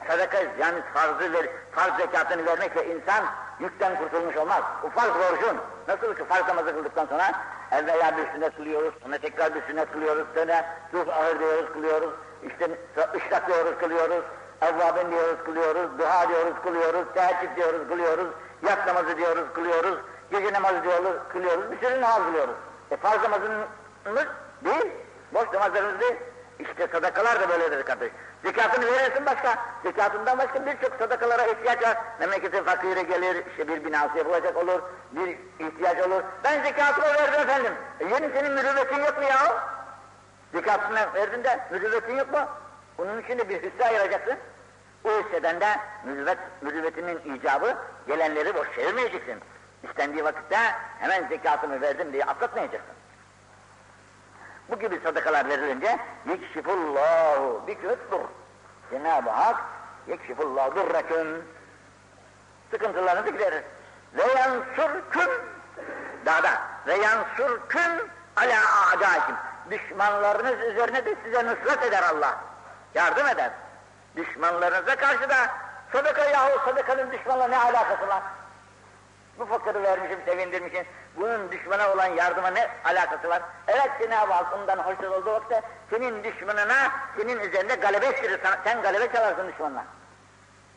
[0.08, 3.24] Sadaka yani farzı ver, farz zekatını vermekle insan
[3.60, 4.62] yükten kurtulmuş olmaz.
[4.82, 5.56] Bu farz borcun.
[5.88, 7.32] Nasıl ki farz namazı kıldıktan sonra
[7.72, 12.10] evvela bir sünnet kılıyoruz, sonra tekrar bir sünnet kılıyoruz, sonra dur ahır diyoruz, kılıyoruz,
[12.48, 12.70] işte
[13.14, 14.24] ışrak diyoruz, kılıyoruz,
[14.62, 18.28] evvabin diyoruz, kılıyoruz, duha diyoruz, kılıyoruz, teheccüd diyoruz, kılıyoruz,
[18.62, 19.98] yat namazı diyoruz, kılıyoruz,
[20.30, 22.54] gece namazı diyoruz, kılıyoruz, bir sürü namaz kılıyoruz.
[22.90, 24.26] E farz namazımız
[24.64, 24.92] değil,
[25.34, 26.16] boş namazlarımız değil.
[26.58, 28.12] İşte sadakalar da böyledir kardeş.
[28.44, 31.96] Zekatını verirsin başka, zekatından başka birçok sadakalara ihtiyaç var.
[32.20, 34.80] Memleketin fakiri gelir, işte bir binası yapılacak olur,
[35.12, 36.22] bir ihtiyaç olur.
[36.44, 37.72] Ben zekatımı verdim efendim.
[38.00, 39.64] E yeni senin mürüvvetin yok mu ya?
[40.54, 42.38] Zekatını verdin de mürüvvetin yok mu?
[42.98, 44.36] Bunun için de bir hisse ayıracaksın.
[45.04, 45.66] O hisseden de
[46.04, 47.74] mürüvvet, mürüvvetinin icabı
[48.06, 49.40] gelenleri boş çevirmeyeceksin.
[49.82, 50.58] İstendiği vakitte
[50.98, 52.94] hemen zekatımı verdim diye atlatmayacaksın.
[54.70, 58.20] Bu gibi sadakalar verilince yekşifullahu biküttür.
[58.90, 59.56] Cenab-ı Hak
[60.06, 61.44] yekşifullahu durreküm.
[62.70, 63.64] Sıkıntılarınızı giderir.
[64.14, 65.30] Ve yansurküm
[66.26, 66.50] daha da
[66.86, 68.60] ve yansurküm ala
[68.92, 69.36] a'dâkim.
[69.70, 72.38] Düşmanlarınız üzerine de size nusret eder Allah.
[72.94, 73.50] Yardım eder.
[74.16, 75.36] Düşmanlarınıza karşı da
[75.92, 78.22] sadaka yahu sadakanın düşmanla ne alakası var?
[79.40, 80.84] Bu fakiri vermişim, sevindirmişim.
[81.16, 83.42] Bunun düşmana olan yardıma ne alakası var?
[83.68, 88.40] Evet Cenab-ı Hak ondan hoşnut olduğu vakitte senin düşmanına, senin üzerinde galebe ettirir.
[88.64, 89.84] Sen galebe çalarsın düşmanına.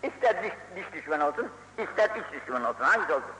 [0.03, 2.83] İster dış, dış düşman olsun, ister iç düşman olsun.
[2.83, 3.31] Hangisi olsun?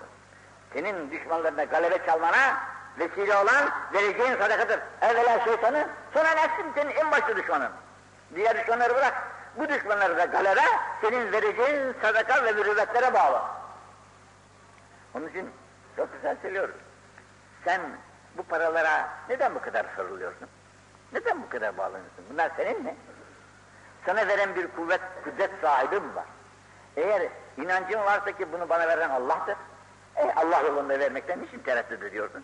[0.73, 2.57] Senin düşmanlarına galebe çalmana
[2.99, 4.79] vesile olan vereceğin sadakadır.
[5.01, 7.71] Evvela şeytanı, sonra nefsin senin en başta düşmanın.
[8.36, 9.13] Diğer düşmanları bırak.
[9.57, 10.62] Bu düşmanları da galebe
[11.01, 13.41] senin vereceğin sadaka ve mürüvvetlere bağlı.
[15.15, 15.49] Onun için
[15.95, 16.76] çok güzel söylüyoruz.
[17.65, 17.82] Sen
[18.38, 20.47] bu paralara neden bu kadar sarılıyorsun?
[21.13, 22.26] Neden bu kadar bağlanıyorsun?
[22.34, 22.95] Bunlar senin mi?
[24.06, 26.26] Sana veren bir kuvvet, kudret sahibi mi var?
[26.97, 29.56] Eğer inancın varsa ki bunu bana veren Allah'tır,
[30.15, 32.43] e Allah yolunda vermekten niçin tereddüt ediyorsun?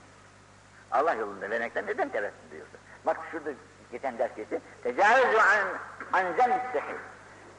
[0.91, 2.79] Allah yolunda vermekten neden tereddüt ediyorsun?
[3.05, 3.49] Bak şurada
[3.91, 4.61] geçen ders geçti.
[4.83, 5.67] Tecavüzü an,
[6.13, 6.95] an zemb sehi.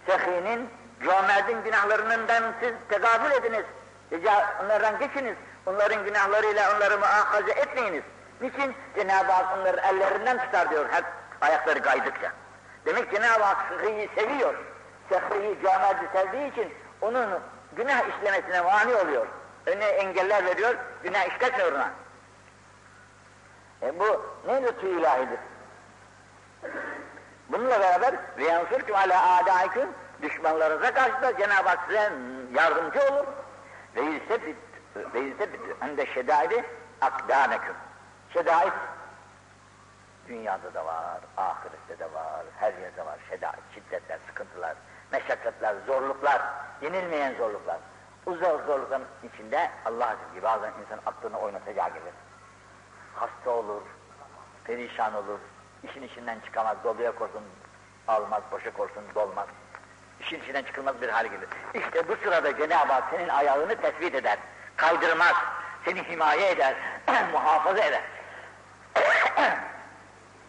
[0.06, 0.70] Sehinin,
[1.04, 3.64] cömertin günahlarından siz tegavül ediniz.
[4.62, 5.36] Onlardan geçiniz.
[5.66, 8.02] Onların günahlarıyla onları muakaze etmeyiniz.
[8.40, 8.74] Niçin?
[8.96, 11.04] Cenab-ı Hak onların ellerinden tutar diyor hep
[11.40, 12.32] ayakları kaydıkça.
[12.86, 14.54] Demek Cenab-ı Hak sıhhiyi seviyor.
[15.08, 17.28] Sıhhiyi, cömerti sevdiği için onun
[17.72, 19.26] günah işlemesine mani oluyor.
[19.66, 21.90] Önüne engeller veriyor, günah işletmiyor ona.
[23.82, 25.38] E bu ne lütfu ilahidir?
[27.48, 29.88] Bununla beraber ve yansırküm ala adaiküm
[30.22, 32.12] düşmanlarınıza karşı da Cenab-ı Hak size
[32.54, 33.26] yardımcı olur.
[33.96, 34.56] Ve yüsebbit
[34.96, 36.64] ve yüsebbit ende şedaidi
[37.00, 37.74] akdameküm.
[38.32, 38.72] Şedait
[40.28, 43.18] dünyada da var, ahirette de var, her yerde var.
[43.30, 44.76] Şedait, şiddetler, sıkıntılar,
[45.12, 46.42] meşakkatler, zorluklar,
[46.82, 47.78] yenilmeyen zorluklar.
[48.26, 52.14] Bu zor zorlukların içinde Allah gibi bazen insan aklını oynatacağı gelir.
[53.14, 53.82] Hasta olur,
[54.64, 55.38] perişan olur,
[55.82, 57.42] işin içinden çıkamaz, doluya korsun,
[58.08, 59.46] almaz, boşa korsun, dolmaz.
[60.20, 61.48] İşin içinden çıkılmaz bir hal gelir.
[61.74, 64.38] İşte bu sırada Cenab-ı Hak senin ayağını tespit eder,
[64.76, 65.34] kaydırmaz,
[65.84, 66.74] seni himaye eder,
[67.32, 68.02] muhafaza eder.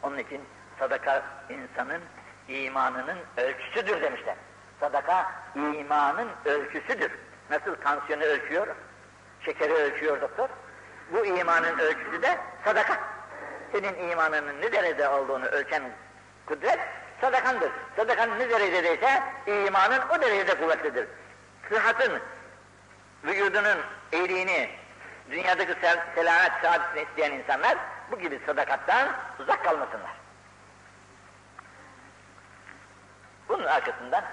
[0.04, 0.42] Onun için
[0.80, 2.02] sadaka insanın
[2.48, 4.36] imanının ölçüsüdür demişler.
[4.80, 7.12] Sadaka imanın ölçüsüdür.
[7.50, 8.68] nasıl tansiyonu ölçüyor,
[9.46, 10.50] şekeri ölçüyor doktor,
[11.14, 13.00] bu imanın ölçüsü de sadaka.
[13.72, 15.84] Senin imanının ne derecede olduğunu ölçen
[16.46, 16.80] kudret
[17.22, 17.72] sadakandır.
[17.96, 21.08] Sadakan ne derecedeyse imanın o derecede kuvvetlidir.
[21.70, 22.22] Sıhhatın,
[23.24, 23.78] vücudunun
[24.12, 24.70] iyiliğini,
[25.32, 27.78] dünyadaki sel selamet saadetini isteyen insanlar
[28.12, 29.08] bu gibi sadakattan
[29.40, 30.12] uzak kalmasınlar.
[33.50, 34.24] Bunun arkasından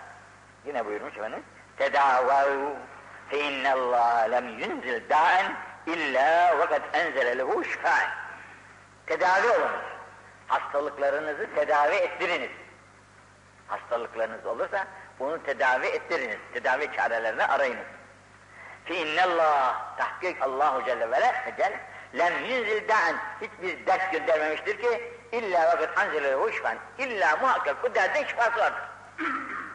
[0.66, 1.42] yine buyurmuş efendim
[1.77, 2.74] tedavav
[3.29, 5.53] fe innallâhe lem yunzil da'en
[5.87, 8.11] illa ve kad enzele lehu şifâen
[9.07, 9.88] tedavi olunuz.
[10.48, 12.51] Hastalıklarınızı tedavi ettiriniz.
[13.69, 14.87] Hastalıklarınız olursa
[15.19, 16.37] bunu tedavi ettiriniz.
[16.55, 17.87] Tedavi çarelerini arayınız.
[18.85, 21.17] Fi innallah tahkik Allahu Celle ve
[21.57, 21.81] Celle
[22.19, 28.25] lem yunzil da'en hiçbir dert göndermemiştir ki illa vakit anzele huşfen illa muhakkak bu derdin
[28.25, 28.83] şifası vardır.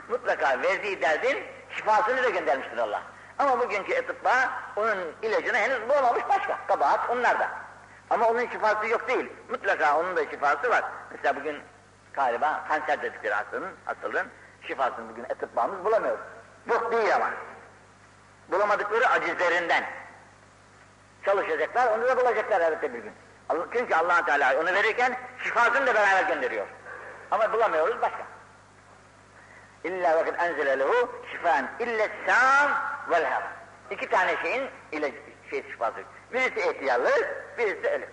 [0.10, 3.02] Mutlaka verdiği derdin şifasını da göndermiştir Allah.
[3.40, 6.60] Ama bugünkü etıbba onun ilacını henüz bulamamış başka.
[6.68, 7.50] Kabahat onlarda.
[8.10, 9.32] Ama onun şifası yok değil.
[9.50, 10.84] Mutlaka onun da şifası var.
[11.12, 11.60] Mesela bugün
[12.13, 14.28] galiba kanser dedikleri hastalığın, hastalığın
[14.67, 16.17] şifasını bugün etıbbamız bulamıyor.
[16.67, 17.30] Yok değil ama.
[18.52, 19.84] Bulamadıkları acizlerinden.
[21.26, 23.13] Çalışacaklar, onu da bulacaklar elbette bir gün.
[23.73, 26.67] Çünkü allah Teala onu verirken şifasını da beraber gönderiyor.
[27.32, 28.23] Ama bulamıyoruz başka.
[29.84, 32.71] İlla vakit enzele lehu şifaen ille sam
[33.10, 33.43] vel ham.
[33.91, 35.17] İki tane şeyin ilacı,
[35.49, 35.99] şey şifası.
[36.34, 37.12] Birisi ihtiyarlı,
[37.58, 38.10] birisi ölüm.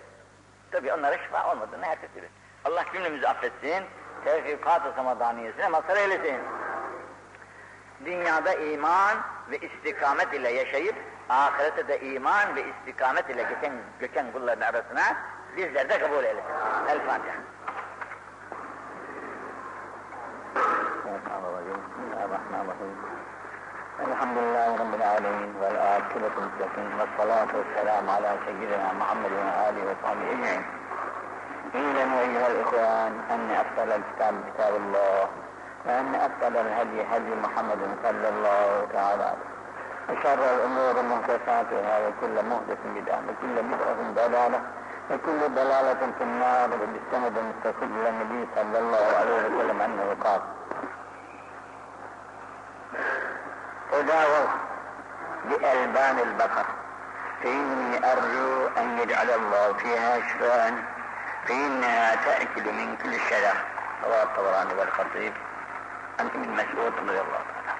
[0.71, 2.29] Tabi onlara şifa olmadığını herkes bilir.
[2.65, 3.83] Allah cümlemizi affetsin,
[4.25, 6.37] tevfikat-ı samadaniyesine mazhar eylesin.
[8.05, 9.17] Dünyada iman
[9.51, 10.95] ve istikamet ile yaşayıp,
[11.29, 15.01] ahirete de iman ve istikamet ile geçen, göçen kulların arasına
[15.57, 16.49] bizler de kabul eylesin.
[16.89, 17.35] El Fatiha.
[21.91, 22.97] Bismillahirrahmanirrahim.
[24.07, 30.80] Elhamdülillahi Rabbil alemin vel akibetu müttekin ve salatu ve selamu ala seyyidina Muhammed ve.
[31.75, 35.27] اعلموا أيها الإخوان أن أفضل الكتاب كتاب الله
[35.85, 39.33] وأن أفضل الهدي هدي محمد صلى الله تعالى
[40.09, 44.59] وشر الأمور محدثاتها وكل محدث بدعة وكل بدعة ضلالة
[45.11, 50.41] وكل ضلالة في النار وبالسند المتصل إلى النبي صلى الله عليه وسلم أنه قال
[53.91, 54.47] تداووا
[55.45, 56.65] بألبان البقر
[57.43, 60.73] فإني أرجو أن يجعل الله فيها شفاء
[61.48, 63.56] فإنها تأكل من كل الشجر
[64.04, 65.32] رواه الطبراني والخطيب
[66.20, 67.76] عن ابن مسعود رضي الله تعالى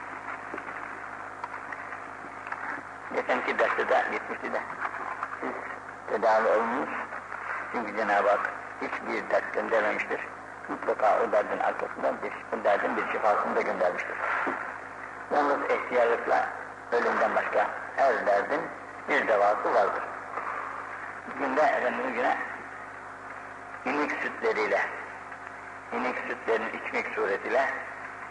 [3.14, 4.60] Geçenki derste de gitmişti de
[5.40, 5.50] siz
[6.10, 6.88] tedavi olmuş
[7.72, 8.50] çünkü Cenab-ı Hak
[8.82, 10.20] hiçbir dert göndermemiştir.
[10.68, 14.16] Mutlaka o derdin arkasından bir, o derdin bir şifasını da göndermiştir.
[15.34, 16.48] Yalnız ihtiyarlıkla
[16.92, 18.60] ölümden başka her derdin
[19.08, 20.02] bir devası vardır.
[21.38, 22.36] Günde efendim güne
[23.85, 24.81] inek sütleriyle,
[25.93, 27.65] inek sütlerini içmek suretiyle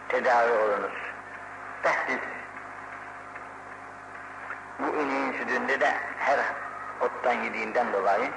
[0.09, 0.93] tedavi olunuz.
[1.83, 2.19] Tehdiz.
[4.79, 6.39] Bu ineğin sütünde de her
[7.01, 8.29] ottan yediğinden dolayı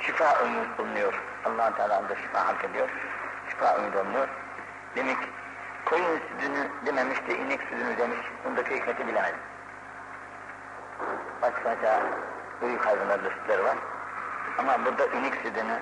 [0.00, 1.22] şifa ümit bulunuyor.
[1.44, 2.88] allah Teala da şifa hak ediyor.
[3.50, 4.28] Şifa ümit bulunuyor.
[4.96, 5.18] Demek
[5.84, 8.18] koyun sütünü dememiş de inek sütünü demiş.
[8.44, 9.38] Bundaki hikmeti bilemedim.
[11.42, 12.02] Başka başka
[12.62, 13.76] büyük hayvanlarda sütler var.
[14.58, 15.80] Ama burada inek sütünü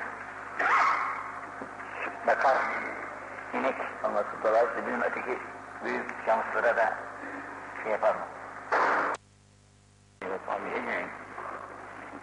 [2.26, 2.56] bakar,
[3.52, 5.38] inek olması dolayısıyla bizim öteki
[5.84, 6.94] büyük şanslara da
[7.82, 8.24] şey yapar mı?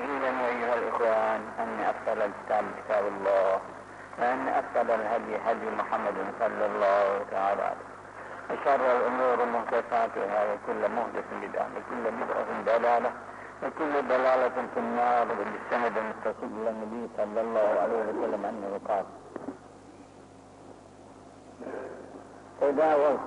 [0.01, 3.59] اعلموا أيها الإخوان أن أفضل الكتاب كتاب الله.
[4.19, 7.87] وأن أفضل الهدي هدي محمد صلى الله تعالى عليه
[8.49, 13.11] وشر الأمور محدثاتها وكل محدث بدعة وكل بدعة ضلالة.
[13.63, 19.05] وكل ضلالة في النار بالسند المتصل إلى النبي صلى الله عليه وسلم أنه قال.
[22.61, 23.17] تداووا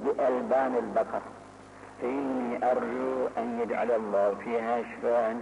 [0.00, 1.22] بألبان البقر.
[2.00, 5.36] فإني أرجو أن يجعل الله فيها شفاء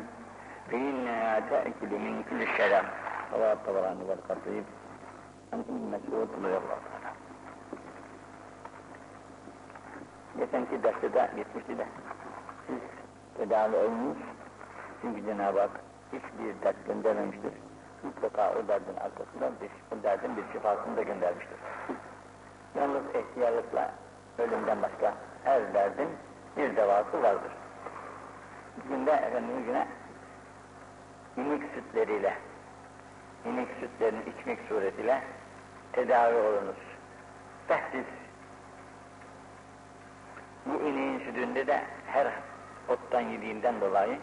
[0.70, 2.84] فإنها تأكل من كل الشجر
[3.34, 4.64] رواه الطبراني والخطيب
[5.52, 7.12] عن ابن مسعود رضي الله تعالى
[10.38, 11.86] Geçenki derste de gitmişti de
[13.36, 14.18] tedavi olmuş
[15.00, 15.70] çünkü Cenab-ı Hak
[16.12, 17.52] hiçbir dert göndermemiştir.
[18.02, 21.56] Mutlaka o derdin arkasından bir, o derdin bir şifasını da göndermiştir.
[22.74, 23.90] Yalnız ihtiyarlıkla
[24.38, 25.14] ölümden başka
[25.44, 26.08] her derdin
[26.56, 27.52] bir devası vardır.
[28.88, 29.86] Günde efendim güne
[31.36, 32.34] inek sütleriyle,
[33.44, 35.22] inek sütlerini içmek suretiyle
[35.92, 36.76] tedavi olunuz.
[37.68, 38.04] Tehdiz.
[40.66, 42.26] Bu ineğin sütünde de her
[42.88, 44.18] ottan yediğinden dolayı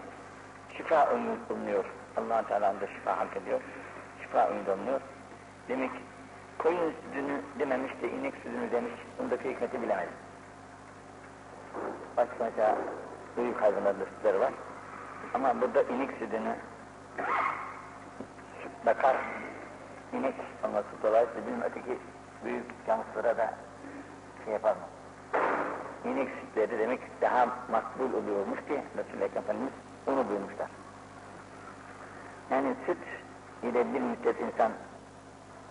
[0.77, 1.85] şifa ömür bulunuyor.
[2.17, 3.61] allah Teala da şifa hak ediyor.
[4.21, 5.01] Şifa ömür bulunuyor.
[5.69, 5.91] Demek
[6.57, 8.93] koyun sütünü dememiş de inek sütünü demiş.
[9.19, 10.13] Bundaki hikmeti bilemedim.
[12.17, 12.77] Başka
[13.37, 14.53] büyük hayvanlarda sütleri var.
[15.33, 16.55] Ama burada inek sütünü
[18.85, 19.15] bakar
[20.13, 21.99] inek olması dolayısıyla bizim öteki
[22.43, 23.53] büyük cansılara da
[24.45, 24.81] şey yapar mı?
[26.05, 29.73] İnek sütleri demek daha makbul oluyormuş ki Resulullah Efendimiz
[30.07, 30.69] onu duymuşlar.
[32.51, 32.97] Yani süt
[33.63, 34.71] ile bir müddet insan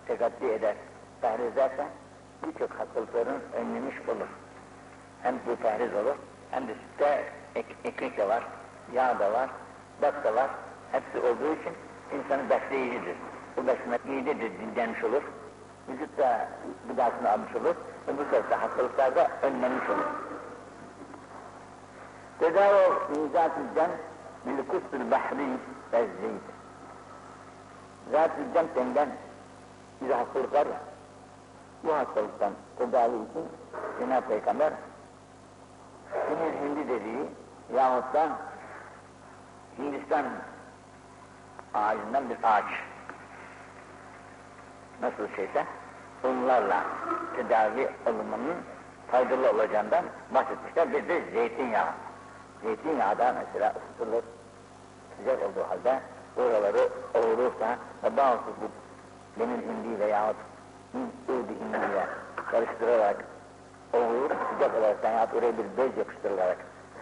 [0.07, 0.75] tekaddi eder,
[1.21, 1.53] tahriz
[2.47, 4.27] birçok hastalıkların önlemiş olur.
[5.23, 6.15] Hem bu tahriz olur,
[6.51, 7.23] hem de sütte
[7.55, 8.43] ek, ekmek de var,
[8.93, 9.49] yağ da var,
[10.01, 10.49] bak da var.
[10.91, 11.73] Hepsi olduğu için
[12.17, 13.15] insanı besleyicidir.
[13.57, 15.23] Bu beslemek midedir, dinlenmiş olur.
[15.89, 16.47] Vücut da
[16.89, 17.75] gıdasını almış olur.
[18.07, 20.05] Ve bu sefer hastalıklarda önlenmiş olur.
[22.39, 23.91] Tedavi mizat-ı cem
[24.45, 25.47] bil bahri
[25.93, 26.41] ve zeyt.
[28.11, 29.09] Zat-ı cem denilen
[30.01, 30.77] bir hastalıklar var.
[31.83, 33.47] Bu hastalıktan tedavi için
[33.99, 34.73] Cenab-ı Peygamber
[36.11, 37.29] Sinir hindi dediği
[37.73, 38.29] yahut da
[39.77, 40.25] Hindistan
[41.73, 42.65] ağacından bir ağaç
[45.01, 45.65] nasıl şeyse
[46.23, 46.83] onlarla
[47.35, 48.55] tedavi olunmanın
[49.11, 50.93] faydalı olacağından bahsetmişler.
[50.93, 51.91] Bir de zeytinyağı.
[52.63, 54.23] Zeytinyağı da mesela ısıtılır,
[55.17, 55.99] sıcak olduğu halde
[56.37, 58.69] oraları olursa ve bazı bu
[59.39, 60.35] benim hindi veyahut
[61.27, 62.05] Urdu hindiyle
[62.51, 63.25] karıştırarak
[63.93, 66.57] olur, sıcak olarak yahut oraya bir bez yapıştırılarak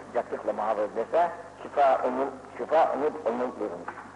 [0.07, 1.31] sıcaklıkla muhafaza edilirse
[1.63, 4.06] şifa umut, şifa umut umut buyurmuş.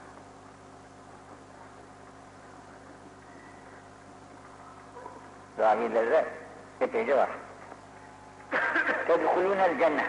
[5.60, 6.26] Rahilerde
[6.82, 7.30] epeyce var.
[9.08, 10.06] Tedhulûnel cennet.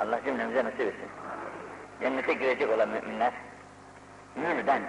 [0.00, 1.08] Allah cümlemize nasip etsin.
[2.00, 3.32] Cennete girecek olan müminler
[4.36, 4.82] müminlerden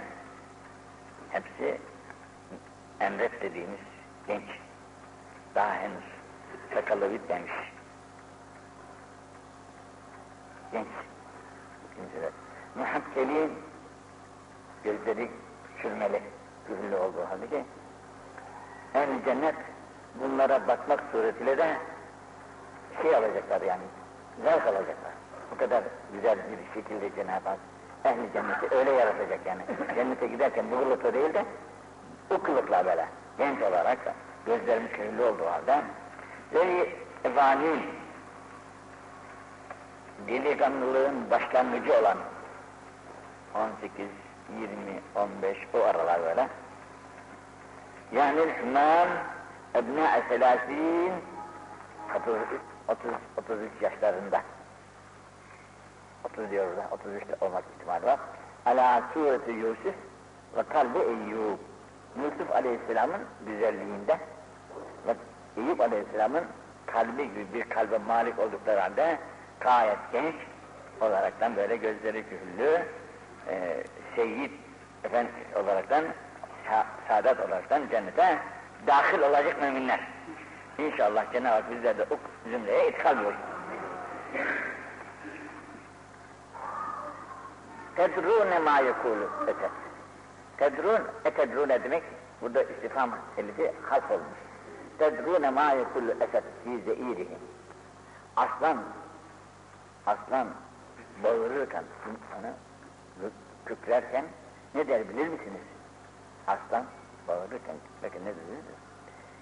[1.29, 1.81] hepsi
[2.99, 3.79] emret dediğimiz
[4.27, 4.43] genç.
[5.55, 6.03] Daha henüz
[6.73, 7.51] sakalı bitmemiş.
[10.71, 10.87] Genç.
[12.75, 13.53] Muhakkeliğin
[14.83, 15.31] gözleri
[15.81, 16.21] sürmeli,
[16.67, 17.65] güllü olduğu halde
[18.93, 19.55] ehl cennet
[20.15, 21.77] bunlara bakmak suretiyle de
[23.01, 23.83] şey alacaklar yani,
[24.43, 25.13] zevk alacaklar.
[25.51, 27.59] Bu kadar güzel bir şekilde Cenab-ı Hak
[28.05, 29.61] ehli cenneti öyle yaratacak yani.
[29.95, 31.45] Cennete giderken bu kılıkla değil de
[32.29, 33.05] o kılıkla böyle
[33.37, 33.97] genç olarak
[34.45, 35.81] gözlerimiz kirli olduğu halde
[36.53, 36.89] ve
[37.23, 37.81] efendim
[40.27, 42.17] delikanlılığın başlangıcı olan
[43.55, 44.07] 18,
[44.59, 44.69] 20,
[45.15, 46.47] 15 o aralar böyle
[48.13, 49.07] yani Müslüman
[49.75, 51.11] ebna-i selâsîn
[52.15, 52.35] 30,
[53.37, 54.41] 33 yaşlarında
[56.23, 58.19] 30 diyoruz da 33'te olmak ihtimali var.
[58.65, 59.95] Ala sureti Yusuf
[60.57, 61.57] ve kalbi Eyyub.
[62.17, 64.19] Yusuf Aleyhisselam'ın güzelliğinde
[65.07, 65.15] ve
[65.57, 66.43] Eyüp Aleyhisselam'ın
[66.85, 69.17] kalbi gibi bir kalbe malik oldukları halde
[69.59, 70.35] gayet genç
[71.01, 72.85] olaraktan böyle gözleri kühüllü
[73.49, 73.83] e,
[74.15, 74.51] seyyid
[75.03, 76.03] efendi olaraktan
[77.07, 78.39] saadet olaraktan cennete
[78.87, 79.99] dahil olacak müminler.
[80.77, 82.17] İnşallah Cenab-ı Hak bizler de o
[82.49, 83.41] zümreye itikal buyursun.
[87.95, 89.71] Tedrûne mâ yekûlü etet.
[90.57, 92.03] Tedrûn, etedrûne demek,
[92.41, 94.39] burada istifam elifi harf olmuş.
[94.99, 97.37] Tedrûne mâ yekûlü etet fî zeîrihi.
[98.35, 98.77] Aslan,
[100.05, 100.47] aslan
[101.23, 101.83] bağırırken,
[102.39, 102.51] onu
[103.65, 104.25] kükrerken
[104.75, 105.61] ne der bilir misiniz?
[106.47, 106.85] Aslan
[107.27, 108.83] bağırırken bakın ne dedi?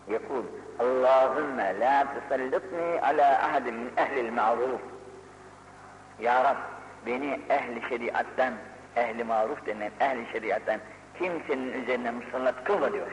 [0.08, 0.44] Yekul
[0.80, 4.82] Allahümme la tusallitni ala ahadin min ehlil ma'ruf
[6.22, 6.58] Ya Rab
[7.06, 8.54] beni ehli şeriattan
[8.96, 10.80] ehli maruf denen ehli şeriattan
[11.20, 13.08] kimsenin üzerine musallat kılma diyor.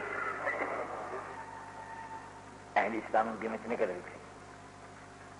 [2.76, 4.20] Ehli İslam'ın kıymeti ne kadar yüksek.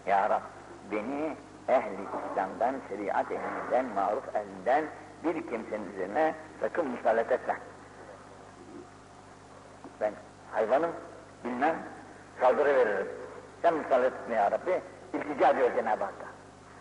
[0.07, 0.43] Ya Rab
[0.91, 1.37] beni
[1.69, 4.85] ehli İslam'dan, şeriat ehlinden, maruf ehlinden
[5.25, 7.57] bir kimsenin üzerine sakın musallat etme.
[10.01, 10.13] Ben
[10.53, 10.91] hayvanım,
[11.45, 11.77] bilmem,
[12.41, 13.09] saldırı veririm.
[13.63, 14.81] Sen musallat etme ya Rabbi,
[15.13, 16.27] iltica diyor Cenab-ı Hak'ta.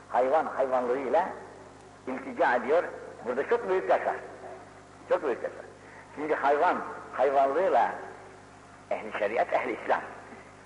[0.10, 1.30] Hayvan hayvanlığıyla
[2.08, 2.84] iltica ediyor,
[3.26, 4.16] burada çok büyük yaş var.
[5.10, 5.66] Çok büyük yaş var.
[6.16, 6.78] Şimdi hayvan
[7.14, 7.92] hayvanlığıyla
[8.92, 10.02] ehli şeriat, ehli İslam.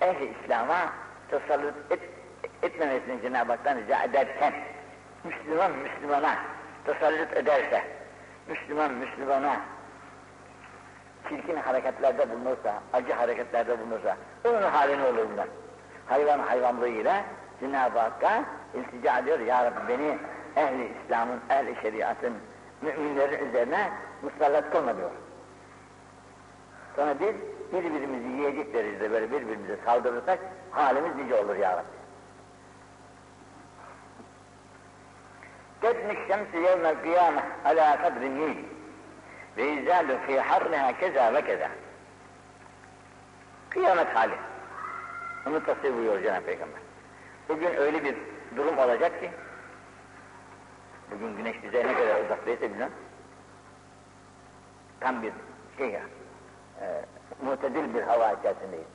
[0.02, 0.94] Ehli İslam'a
[1.32, 2.00] tasallut et,
[2.64, 4.54] etmemesini Cenab-ı Hak'tan rica ederken,
[5.24, 6.36] Müslüman Müslümana
[6.86, 7.84] tasallut ederse,
[8.48, 9.56] Müslüman Müslümana
[11.32, 15.48] çirkin hareketlerde bulunursa, acı hareketlerde bulunursa, onun hali ne olur bundan?
[16.06, 17.24] Hayvan hayvanlığıyla
[17.60, 20.18] Cenab-ı Hakk'a iltica ediyor, Ya Rabbi beni
[20.56, 22.34] ehli İslam'ın, ehli şeriatın,
[22.82, 23.90] müminlerin üzerine
[24.22, 25.12] musallat kılma diyor.
[26.96, 27.36] Sonra biz
[27.74, 30.40] birbirimizi yiyecek derecede böyle birbirimize saldırırsak
[30.72, 32.02] halimiz nice olur Ya Rabbi.
[35.82, 38.58] Tednik şemsi yevmel kıyame ala kadri nil
[39.58, 41.70] ve izâlu fî harnâ keza ve keza.
[43.70, 44.36] Kıyamet hali.
[45.46, 46.80] Bunu tasvir buyuruyor Cenab-ı Peygamber.
[47.50, 48.16] Bugün öyle bir
[48.56, 49.32] durum olacak ki,
[51.12, 52.92] bugün güneş bize ne kadar uzaktaysa bilmem,
[55.00, 55.34] tam bir
[55.78, 56.02] şey ya,
[56.82, 57.06] e,
[57.46, 58.88] mutedil bir hava içerisindeyiz.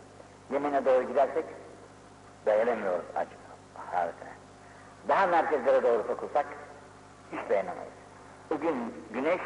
[0.52, 1.44] Yemine doğru gidersek
[2.46, 3.28] dayanamıyoruz aç
[3.90, 4.30] hareketine.
[5.09, 6.46] Daha merkezlere doğru sokulsak
[7.32, 7.92] hiç dayanamayız.
[8.50, 9.40] Bugün güneş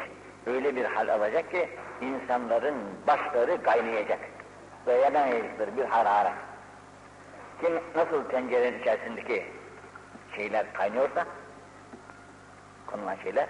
[0.45, 1.69] öyle bir hal alacak ki,
[2.01, 2.75] insanların
[3.07, 4.19] başları kaynayacak.
[4.85, 6.33] Dayanamayacakları bir hararet.
[7.61, 9.45] Kim nasıl tencerenin içerisindeki
[10.35, 11.25] şeyler kaynıyorsa,
[12.87, 13.47] konulan şeyler,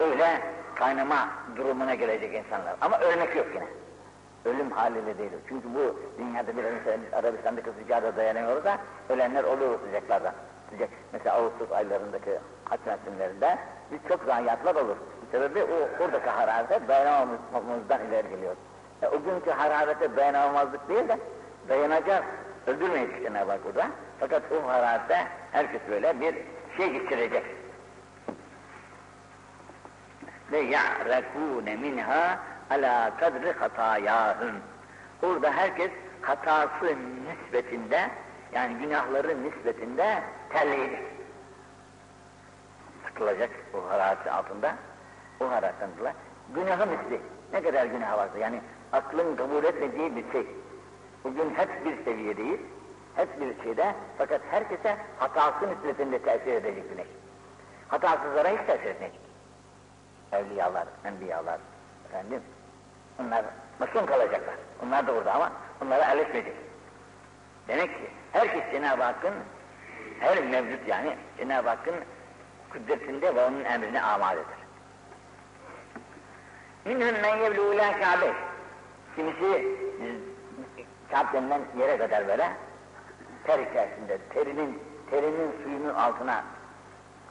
[0.00, 0.40] öyle
[0.74, 2.76] kaynama durumuna gelecek insanlar.
[2.80, 3.66] Ama ölmek yok yine.
[4.44, 5.30] Ölüm haliyle değil.
[5.48, 8.78] Çünkü bu dünyada bir biz Arabistan'daki sıcağa dayanamıyoruz da
[9.08, 10.34] ölenler oluyor sıcaklardan.
[10.70, 10.88] Sıcak.
[11.12, 13.58] Mesela Ağustos aylarındaki haç mevsimlerinde
[13.92, 14.96] biz çok zayiatlar olur.
[15.32, 18.56] Sebebi o oradaki hararete dayanamamamızdan ileri geliyor.
[19.02, 21.18] E, o günkü hararete dayanamamazlık değil de
[21.68, 22.24] dayanacağız.
[22.66, 23.86] Öldürmeyecek Cenab-ı Hak burada.
[24.20, 26.34] Fakat o hararete herkes böyle bir
[26.76, 27.44] şey geçirecek.
[30.52, 32.38] Ve ya'rekûne minha
[32.70, 34.56] ala kadri hatayâhım.
[35.22, 35.90] Orada herkes
[36.22, 36.96] hatası
[37.28, 38.10] nispetinde,
[38.52, 41.02] yani günahların nispetinde terleyecek.
[43.06, 44.74] Sıkılacak o hararetin altında,
[45.50, 46.14] hararetten dolayı.
[46.54, 47.20] Günahı misli,
[47.52, 48.60] ne kadar günah varsa, yani
[48.92, 50.46] aklın kabul etmediği bir şey.
[51.24, 52.60] Bugün hep bir seviyedeyiz,
[53.16, 57.06] hep bir şeyde, fakat herkese hatası nispetinde tesir edecek güneş.
[57.88, 59.20] Hatasızlara hiç tesir etmeyecek.
[60.32, 61.58] Evliyalar, enbiyalar,
[62.08, 62.42] efendim,
[63.20, 63.44] onlar
[63.78, 64.54] masum kalacaklar.
[64.84, 66.56] Onlar da orada ama onlara elleşmeyecek.
[67.68, 69.34] Demek ki herkes Cenab-ı Hakk'ın,
[70.20, 71.94] her mevcut yani Cenab-ı Hakk'ın
[72.72, 74.61] kudretinde ve onun emrine amadedir.
[76.84, 78.32] Minhum men yevlu ila Kabe.
[79.16, 79.68] Kimisi
[81.10, 82.52] Kâb denilen yere kadar böyle
[83.44, 86.44] ter içerisinde, terinin, terinin suyunun altına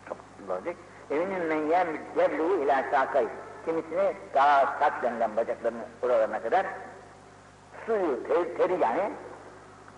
[0.05, 0.75] kapatılacak.
[1.11, 1.61] Eminün men
[2.17, 3.27] yevlu ila sakay.
[3.65, 6.65] Kimisini daha sak denilen bacaklarının oralarına kadar
[7.85, 9.11] suyu, ter, teri yani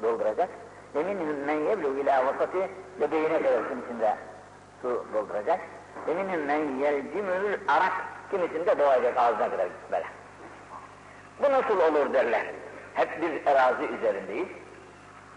[0.04, 0.49] dolduracak.
[0.95, 4.16] Eminün men yevlu ila vasati göbeğine kadar kimisinde
[4.82, 5.60] su dolduracak.
[6.08, 10.05] Eminün men yelcimül arak kimisinde doğacak ağzına kadar böyle.
[11.39, 12.45] Bu nasıl olur derler.
[12.93, 14.47] Hep bir arazi üzerindeyiz.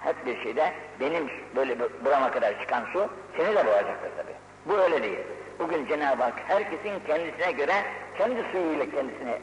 [0.00, 4.32] Hep bir şeyde benim böyle burama kadar çıkan su seni de boğacaktır tabi.
[4.66, 5.18] Bu öyle değil.
[5.58, 7.72] Bugün Cenab-ı Hak herkesin kendisine göre
[8.18, 9.40] kendi suyuyla kendisini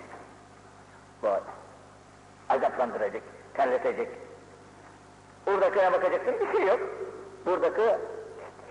[1.24, 1.28] bu
[2.50, 3.24] azaplandıracak,
[3.54, 4.10] terletecek.
[5.48, 6.80] Oradakine bakacaksın bir şey yok.
[7.46, 7.82] Buradaki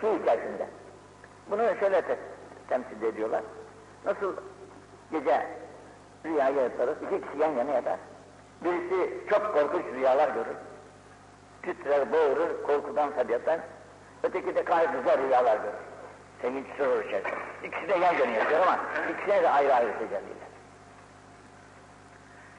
[0.01, 0.66] su içerisinde.
[1.51, 2.18] Bunu şöyle te
[2.68, 3.43] temsil ediyorlar.
[4.05, 4.37] Nasıl
[5.13, 5.47] gece
[6.25, 7.99] rüyaya yatarız, iki kişi yan yana yatar.
[8.65, 10.57] Birisi çok korkunç rüyalar görür.
[11.63, 13.61] Titrer, boğurur, korkudan tabiattan.
[14.23, 15.75] Öteki de gayet güzel rüyalar görür.
[16.43, 17.35] Sevinç sorur içerisinde.
[17.65, 18.79] İkisi de yan yana yatıyor ama
[19.13, 20.53] ikisine de ayrı ayrı tecelliler.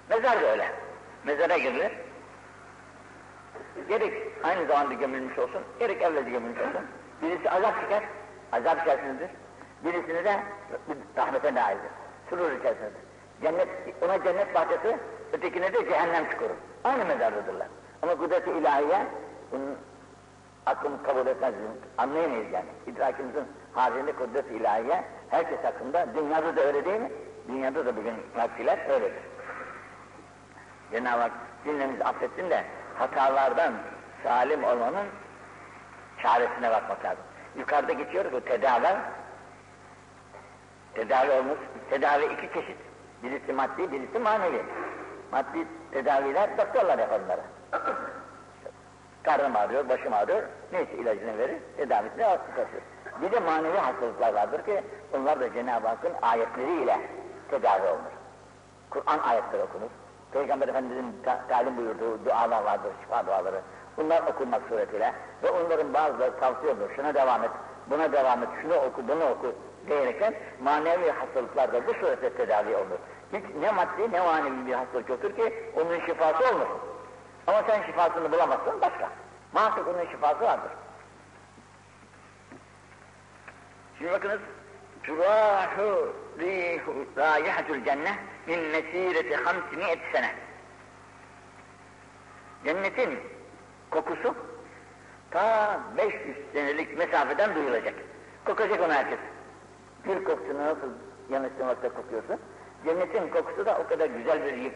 [0.10, 0.72] Mezar da öyle.
[1.24, 1.92] Mezara girilir.
[3.90, 6.86] Gerek aynı zamanda gömülmüş olsun, gerek evvelce gömülmüş olsun.
[7.22, 8.04] Birisi azap çeker,
[8.52, 9.30] azap içerisindedir.
[9.84, 10.40] Birisini de
[11.18, 11.92] rahmete naildir.
[12.30, 13.02] Surur içerisindedir.
[13.42, 13.68] Cennet,
[14.02, 14.98] ona cennet bahçesi,
[15.34, 16.54] ötekine de cehennem çukuru.
[16.84, 17.68] Aynı mezardadırlar.
[18.02, 19.06] Ama kudret-i ilahiye,
[19.52, 19.78] bunun
[20.66, 21.54] aklımız kabul etmez,
[21.98, 22.66] anlayamayız yani.
[22.88, 23.44] İdrakimizin
[23.74, 27.12] haricinde kudret-i ilahiye, herkes hakkında, dünyada da öyle değil mi?
[27.48, 29.24] Dünyada da bugün vaktiler öyledir.
[30.92, 31.32] Cenab-ı Hak
[31.66, 32.64] cümlemizi affetsin de
[33.00, 33.74] hatalardan
[34.24, 35.08] salim olmanın
[36.22, 37.24] çaresine bakmak lazım.
[37.58, 38.88] Yukarıda geçiyor bu tedavi.
[40.96, 41.58] Tedavi olmuş,
[41.90, 42.78] tedavi iki çeşit.
[43.24, 44.62] Birisi maddi, birisi manevi.
[45.32, 47.42] Maddi tedaviler doktorlar yapar bunları.
[49.24, 52.84] Karnım ağrıyor, başım ağrıyor, neyse ilacını verir, tedavisini tutasır.
[53.22, 54.84] Bir de manevi hastalıklar vardır ki,
[55.14, 57.00] bunlar da Cenab-ı Hakk'ın ayetleriyle
[57.50, 58.14] tedavi olunur.
[58.90, 59.90] Kur'an ayetleri okunur.
[60.32, 61.16] Peygamber Efendimiz'in
[61.50, 63.62] talim buyurduğu dualar vardır, şifa duaları.
[63.98, 65.14] Bunlar okunmak suretiyle
[65.44, 67.52] ve onların bazıları tavsiye olur, şuna devam et,
[67.90, 69.56] buna devam et, şunu oku, bunu oku
[69.88, 72.98] diyerekten manevi hastalıklar da bu surette tedavi olur.
[73.34, 76.80] Hiç ne maddi ne manevi bir hastalık yoktur ki onun şifası olmasın.
[77.48, 79.10] Ama sen şifasını bulamazsın başka.
[79.54, 80.72] Muhakkak onun şifası vardır.
[83.98, 84.40] Şimdi bakınız
[85.04, 90.36] turahu rihu raihatul cennet min mesireti hamsimiyet sene.
[92.66, 93.20] Cennetin
[93.92, 94.36] kokusu
[95.32, 97.94] ta 500 senelik mesafeden duyulacak.
[98.46, 99.20] Kokacak onu herkes.
[100.06, 102.40] Gül kokusunu nasıl yanlış yanıştırmakta kokuyorsun?
[102.86, 104.72] Cennetin kokusu da o kadar güzel bir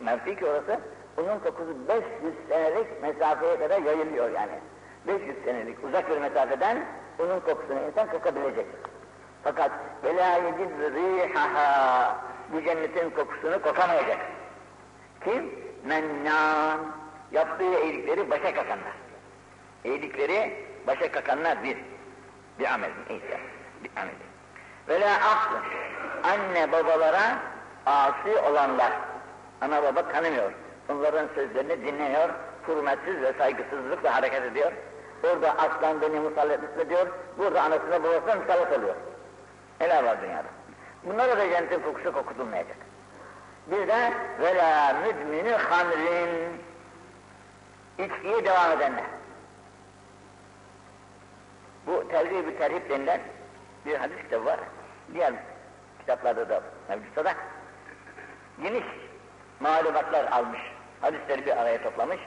[0.00, 0.80] mevki ki orası.
[1.18, 4.58] Onun kokusu 500 senelik mesafeye kadar yayılıyor yani.
[5.06, 6.84] 500 senelik uzak bir mesafeden
[7.18, 8.66] onun kokusunu insan kokabilecek.
[9.42, 9.70] Fakat
[10.04, 12.16] velayecid rihaha
[12.52, 14.18] bu cennetin kokusunu kokamayacak.
[15.24, 15.54] Kim?
[15.84, 16.80] Mennan.
[17.32, 18.92] Yaptığı iyilikleri başa kakanlar.
[19.84, 21.76] İyilikleri başa kakanlar bir.
[22.58, 22.90] Bir amel.
[23.84, 24.29] Bir amel.
[24.90, 25.60] Ve la aklın.
[26.22, 27.38] Anne babalara
[27.86, 28.92] asi olanlar.
[29.60, 30.52] Ana baba tanımıyor.
[30.88, 32.28] Onların sözlerini dinlemiyor.
[32.68, 34.72] Hürmetsiz ve saygısızlıkla hareket ediyor.
[35.24, 37.06] Orada aslan beni musallat ediyor.
[37.38, 38.94] Burada anasına babasına musallat oluyor.
[39.80, 40.48] Neler var dünyada?
[41.04, 42.76] Bunlara da cennetin kokusu kokutulmayacak.
[43.66, 46.62] Bir de ve la müdmini hamrin.
[47.98, 49.04] İçkiye devam edenler.
[51.86, 53.20] Bu tergib-i terhip denilen
[53.86, 54.60] bir hadis kitabı var.
[55.14, 55.32] Diğer
[55.98, 57.34] kitaplarda da mevcutta da
[58.62, 58.84] geniş
[59.60, 60.60] malumatlar almış.
[61.00, 62.18] Hadisleri bir araya toplamış.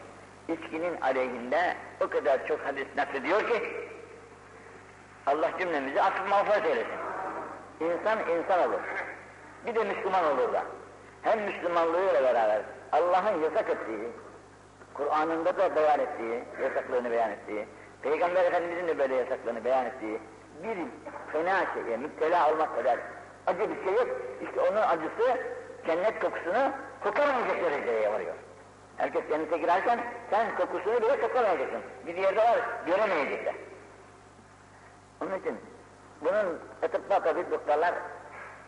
[0.47, 3.89] İçkinin aleyhinde o kadar çok hadis naklediyor ki
[5.25, 6.99] Allah cümlemizi affı mağfiret eylesin.
[7.79, 8.79] İnsan insan olur.
[9.65, 10.63] Bir de Müslüman olur da.
[11.21, 12.61] Hem Müslümanlığıyla beraber
[12.91, 14.09] Allah'ın yasak ettiği,
[14.93, 17.67] Kur'an'ında da beyan ettiği, yasaklığını beyan ettiği,
[18.01, 20.19] Peygamber Efendimiz'in de böyle yasaklarını beyan ettiği
[20.63, 20.77] bir
[21.31, 22.99] fena şeye müptela olmak kadar
[23.47, 24.07] acı bir şey yok.
[24.41, 25.41] İşte onun acısı
[25.85, 26.71] cennet kokusunu
[27.03, 28.33] kokamayacak dereceye varıyor.
[28.97, 29.99] Herkes cennete girerken
[30.29, 31.81] sen kokusunu bile kokamayacaksın.
[32.07, 33.55] Bir yerde var, göremeyecekler.
[35.21, 35.57] Onun için
[36.21, 37.93] bunun etrafta tabi doktorlar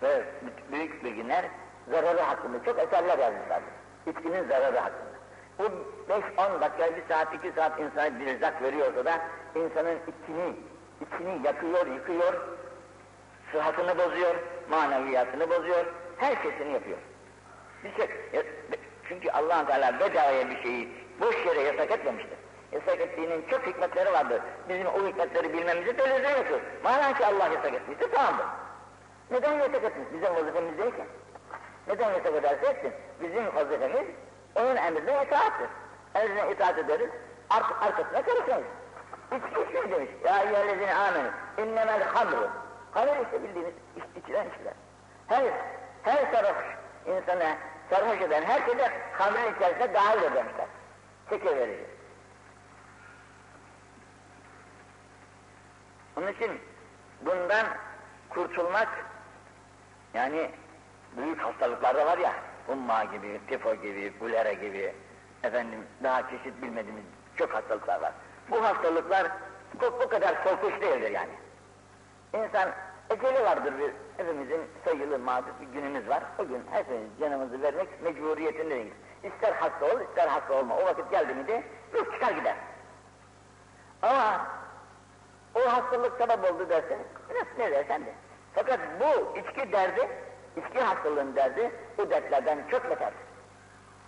[0.02, 0.24] ve
[0.72, 1.46] büyük bilginler
[1.92, 3.70] zararı hakkında çok eserler yazmışlardır.
[4.08, 5.16] İçkinin zararı hakkında.
[5.60, 5.64] Bu
[6.10, 9.22] 5-10 dakika, bir saat, iki saat insana bir rızak veriyorsa da
[9.56, 10.56] insanın içini,
[11.08, 12.34] içini yakıyor, yıkıyor,
[13.52, 14.36] sıhhatını bozuyor,
[14.70, 15.86] maneviyatını bozuyor,
[16.18, 16.98] her şeyini yapıyor.
[17.98, 18.08] Şey,
[19.10, 20.90] çünkü allah Teala bedavaya bir şeyi
[21.22, 22.38] boş yere yasak etmemiştir.
[22.72, 24.42] Yasak ettiğinin çok hikmetleri vardır.
[24.70, 26.60] Bizim o hikmetleri bilmemizi lüzum yoktur.
[26.84, 28.46] Madem ki Allah yasak ettiyse tamamdır.
[29.32, 30.08] Neden yasak etmiş?
[30.14, 31.08] Bizim vazifemiz değilken.
[31.88, 32.92] Neden yasak ederse etsin?
[33.22, 34.08] Bizim vazifemiz
[34.56, 35.70] onun emrine itaattir.
[36.16, 37.10] Emrine itaat ederiz,
[37.50, 38.68] ar arkasına karışmayız.
[39.32, 40.10] İçki içmeyi demiş.
[40.26, 41.32] Ya eyyühellezine amenü.
[41.58, 42.50] İnnemel hamru.
[42.92, 44.74] Hamur işte bildiğiniz iç, içilen içkiler.
[45.28, 45.44] Her,
[46.04, 46.66] her sarhoş
[47.06, 47.58] insana
[47.90, 50.68] sarhoş eden herkese hamurun içerisine dahil edermişler.
[51.30, 51.86] Çeke verici.
[56.18, 56.62] Onun için
[57.22, 57.66] bundan
[58.30, 58.88] kurtulmak
[60.14, 60.52] yani
[61.18, 62.34] büyük hastalıklar da var ya
[62.68, 64.96] umma gibi, tifo gibi, bulera gibi
[65.44, 67.04] efendim daha çeşit bilmediğimiz
[67.38, 68.14] çok hastalıklar var.
[68.52, 69.28] Bu hastalıklar
[69.82, 71.32] bu, bu kadar korkunç değildir yani.
[72.34, 72.70] İnsan
[73.10, 76.24] eceli vardır bir hepimizin sayılı mazur bir günümüz var.
[76.40, 78.94] O gün hepimiz canımızı vermek mecburiyetindeyiz.
[79.24, 80.78] İster hasta ol, ister hasta olma.
[80.78, 82.56] O vakit geldi mi de yok çıkar gider.
[84.02, 84.48] Ama
[85.56, 87.00] o hastalık sebep oldu dersen,
[87.58, 88.14] ne dersen de.
[88.54, 90.10] Fakat bu içki derdi,
[90.58, 93.20] içki hastalığın derdi, bu dertlerden çok beterdir.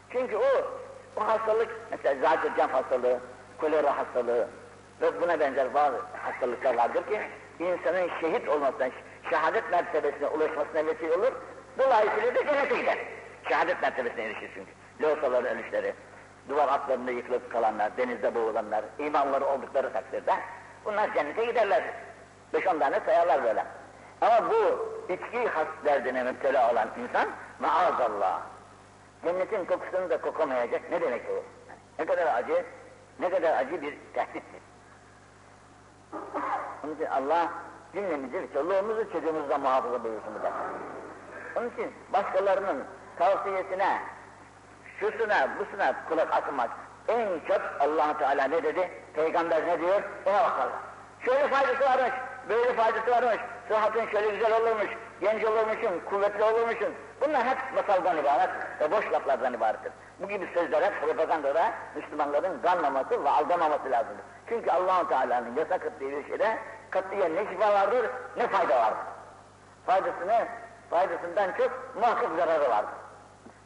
[0.09, 0.47] Çünkü o,
[1.15, 3.19] o hastalık, mesela zakircan hastalığı,
[3.59, 4.47] kolera hastalığı
[5.01, 7.21] ve buna benzer bazı hastalıklar vardır ki,
[7.59, 8.89] insanın şehit olmasına,
[9.29, 11.31] şehadet mertebesine ulaşmasına vesile olur,
[11.79, 12.97] dolayısıyla da cennete gider.
[13.49, 14.71] Şehadet mertebesine erişir çünkü.
[15.01, 15.93] Loğusaların ölüşleri,
[16.49, 20.33] duvar altlarında yıkılıp kalanlar, denizde boğulanlar, imanları oldukları takdirde,
[20.85, 21.83] bunlar cennete giderler.
[22.53, 23.65] Beş on tane sayarlar böyle.
[24.21, 27.29] Ama bu içki has derdine müptela olan insan,
[27.59, 28.41] maazallah,
[29.23, 31.43] cennetin kokusunu da kokamayacak, ne demek o?
[31.99, 32.65] Ne kadar acı,
[33.19, 34.61] ne kadar acı bir tehdittir.
[36.83, 37.49] Onun için Allah
[37.93, 40.47] cümlemizi, çoluğumuzu çocuğumuzu da muhafaza buyursun bu.
[41.59, 42.83] Onun için başkalarının
[43.19, 44.01] tavsiyesine,
[44.99, 46.69] şusuna, busuna kulak asılmaz.
[47.07, 48.91] En çok allah Teala ne dedi?
[49.13, 50.03] Peygamber ne diyor?
[50.25, 50.73] Ona bakalım.
[51.25, 52.13] Şöyle faydası varmış,
[52.49, 53.37] böyle faydası varmış,
[53.67, 54.87] sıhhatın şöyle güzel olurmuş,
[55.21, 56.93] genç olurmuşsun, kuvvetli olurmuşsun.
[57.21, 58.49] Bunlar hep masaldan ibaret
[58.81, 59.91] ve boş laflardan ibarettir.
[60.19, 64.25] Bu gibi sözler hep propagandada Müslümanların kanmaması ve aldamaması lazımdır.
[64.49, 66.57] Çünkü allah Teala'nın yasak ettiği bir şeyde
[66.89, 68.05] katiyen ne şifa vardır,
[68.37, 69.05] ne fayda vardır.
[69.85, 70.47] Faydasını,
[70.89, 72.93] faydasından çok muhakkak zararı vardır.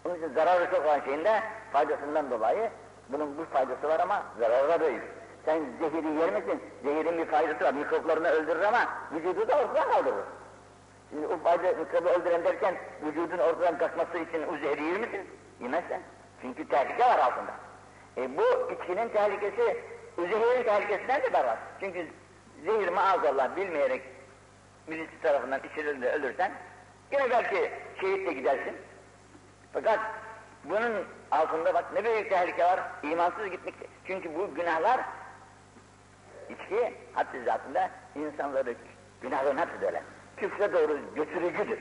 [0.05, 1.41] Onun için zararı çok olan şeyinde
[1.73, 2.69] faydasından dolayı
[3.09, 5.03] bunun bu faydası var ama zararı da büyük.
[5.45, 6.63] Sen zehiri yer misin?
[6.83, 7.73] Zehirin bir faydası var.
[7.73, 8.79] Mikroplarını öldürür ama
[9.11, 10.25] vücudu da ortadan kaldırır.
[11.11, 15.27] Şimdi o fayda mikrobu öldüren derken vücudun ortadan kalkması için o zehri yer misin?
[15.59, 16.01] Yemezsen.
[16.41, 17.51] Çünkü tehlike var altında.
[18.17, 19.77] E bu içkinin tehlikesi,
[20.17, 21.57] zehirin tehlikesinden de var.
[21.79, 22.07] Çünkü
[22.65, 24.01] zehir maazallah bilmeyerek
[24.87, 26.51] birisi tarafından içirildiğinde ölürsen
[27.11, 28.75] yine belki şehit de gidersin.
[29.73, 29.99] Fakat
[30.63, 33.75] bunun altında bak ne büyük tehlike var, imansız gitmek.
[34.07, 35.01] Çünkü bu günahlar,
[36.49, 38.75] içki haddi zatında insanları
[39.21, 40.01] günahların hepsi.
[40.37, 41.79] Küfre doğru götürücüdür.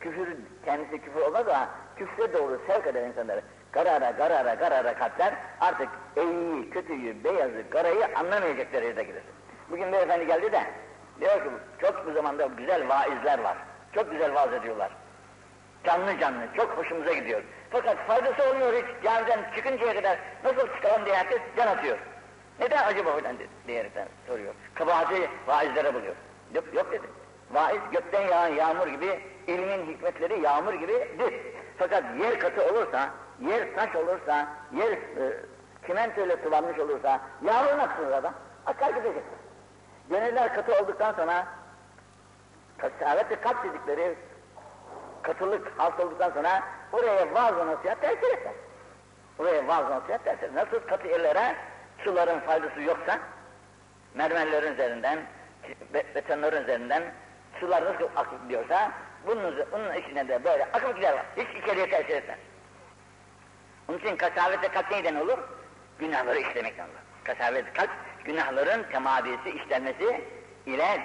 [0.00, 0.28] Küfür
[0.64, 3.42] kendisi küfür olmaz ama küfre doğru sevk eder insanları.
[3.72, 9.22] Karara, karara, karara katlar artık iyi, kötüyü, beyazı, karayı anlamayacak derecede gider.
[9.70, 10.62] Bugün beyefendi geldi de
[11.20, 11.50] diyor ki
[11.80, 13.56] çok bu zamanda güzel vaizler var.
[13.94, 14.90] Çok güzel vaaz ediyorlar.
[15.84, 17.42] Canlı canlı, çok hoşumuza gidiyor.
[17.70, 19.04] Fakat faydası olmuyor hiç.
[19.04, 21.98] Camiden çıkıncaya kadar nasıl çıkalım diye herkes can atıyor.
[22.60, 23.34] Neden acaba öyle
[23.66, 24.54] diyerekten soruyor.
[24.74, 26.14] Kabahati vaizlere buluyor.
[26.54, 27.06] Yok, yok dedi.
[27.50, 31.34] Vaiz gökten yağan yağmur gibi, ilmin hikmetleri yağmur gibidir.
[31.78, 35.40] Fakat yer katı olursa, yer taş olursa, yer e,
[35.86, 38.34] çimentoyla sıvanmış olursa, yağmur nasıl adam?
[38.66, 39.22] Akar gidecek.
[40.10, 41.46] Gönüller katı olduktan sonra,
[42.78, 44.14] kasavet ve kalp dedikleri
[45.22, 48.54] katılık hasıl olduktan sonra oraya vaaz nasihat tesir etmez.
[49.38, 50.54] Oraya vaaz nasihat tesir.
[50.54, 51.56] Nasıl katı yerlere
[52.04, 53.18] suların faydası yoksa,
[54.14, 55.18] mermerlerin üzerinden,
[56.14, 57.02] betonların üzerinden
[57.60, 58.92] sular nasıl akıp gidiyorsa,
[59.26, 61.14] bunun, bunun içine de böyle akıp gider.
[61.36, 62.38] Hiç içeriye tesir etmez.
[63.88, 65.38] Onun için kasavete kalp neyden olur?
[65.98, 66.92] Günahları işlemekten olur.
[67.24, 67.90] Kasavete kalp,
[68.24, 70.24] günahların temadisi, işlenmesi
[70.66, 71.00] ile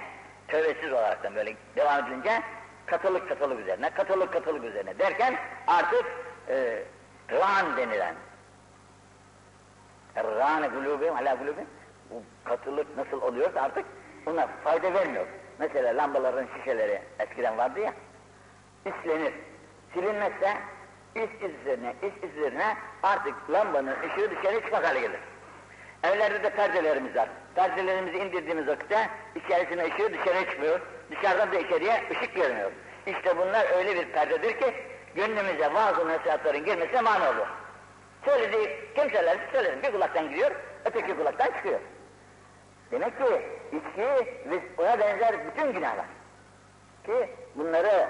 [0.47, 2.41] tövbesiz olaraktan böyle devam edilince
[2.85, 5.35] katılık katılık üzerine, katılık katılık üzerine derken
[5.67, 6.05] artık
[6.49, 6.83] e,
[7.31, 8.15] rağan denilen
[10.17, 11.65] râne gulûbim ala gulûbim
[12.09, 13.85] bu katılık nasıl oluyorsa artık
[14.25, 15.25] buna fayda vermiyor.
[15.61, 17.93] Mesela lambaların şişeleri eskiden vardı ya
[18.85, 19.33] islenir.
[19.93, 20.57] Silinmezse
[21.15, 25.19] is izlerine, is izlerine artık lambanın ışığı dışarı çıkmak hale gelir.
[26.03, 27.29] Evlerde de perdelerimiz var.
[27.55, 30.79] Perdelerimizi indirdiğimiz vakitte içerisine ışığı dışarı çıkmıyor.
[31.11, 32.71] Dışarıdan da içeriye ışık gelmiyor.
[33.07, 34.73] İşte bunlar öyle bir perdedir ki
[35.15, 37.47] gönlümüze bazı nasihatların girmesine mani olur.
[38.25, 39.83] Söylediği kimseler söyledim.
[39.83, 40.51] Bir kulaktan giriyor,
[40.85, 41.79] öteki kulaktan çıkıyor.
[42.91, 43.23] Demek ki
[43.71, 44.01] içki
[44.49, 46.05] ve ona benzer bütün günahlar.
[47.05, 48.09] Ki bunları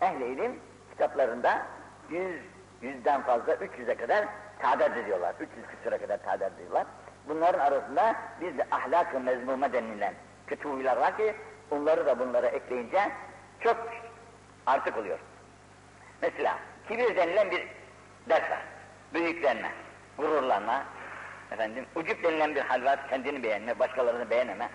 [0.00, 1.66] ehl-i ilim kitaplarında
[2.10, 2.40] yüz,
[2.82, 4.24] yüzden fazla, 300'e kadar
[4.58, 5.34] tadat ediyorlar.
[5.40, 6.86] 300 küsura kadar tadat ediyorlar.
[7.28, 10.14] Bunların arasında bir de ahlak-ı mezmume denilen
[10.46, 11.34] kötü huylar var ki
[11.70, 13.00] onları da bunlara ekleyince
[13.60, 13.76] çok
[14.66, 15.18] artık oluyor.
[16.22, 17.68] Mesela kibir denilen bir
[18.28, 18.62] ders var.
[19.14, 19.70] Büyüklenme,
[20.18, 20.84] gururlanma,
[21.50, 24.68] efendim, ucup denilen bir hal var, kendini beğenme, başkalarını beğeneme.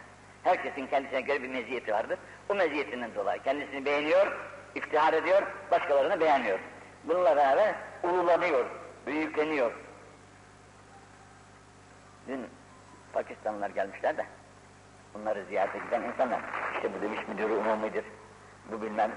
[0.49, 2.19] Herkesin kendisine göre bir meziyeti vardır.
[2.49, 4.27] O meziyetinden dolayı kendisini beğeniyor,
[4.75, 5.41] iftihar ediyor,
[5.71, 6.59] başkalarını beğenmiyor.
[7.03, 8.65] Bununla beraber ululanıyor,
[9.07, 9.71] büyükleniyor.
[12.27, 12.47] Dün
[13.13, 14.25] Pakistanlılar gelmişler de,
[15.13, 16.39] bunları ziyarete giden insanlar,
[16.75, 18.05] işte bu demiş müdürü umumidir,
[18.71, 19.11] bu bilmem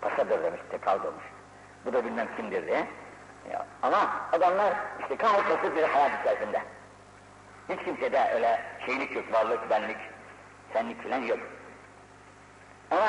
[0.00, 1.24] pasadır demiş, tekal olmuş.
[1.84, 2.86] Bu da bilmem kimdir diye.
[3.52, 6.62] Ya, ama adamlar işte basit bir hayat içerisinde.
[7.68, 9.96] Hiç kimsede öyle şeylik yok, varlık, benlik,
[10.72, 11.38] senlik filan yok.
[12.90, 13.08] Ama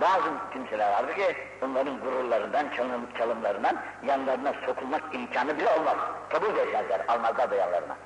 [0.00, 3.76] bazı kimseler vardı ki onların gururlarından, çalım, çalımlarından
[4.06, 5.96] yanlarına sokulmak imkanı bile olmaz.
[6.28, 7.96] Kabul etmezler, almazlar da yanlarına.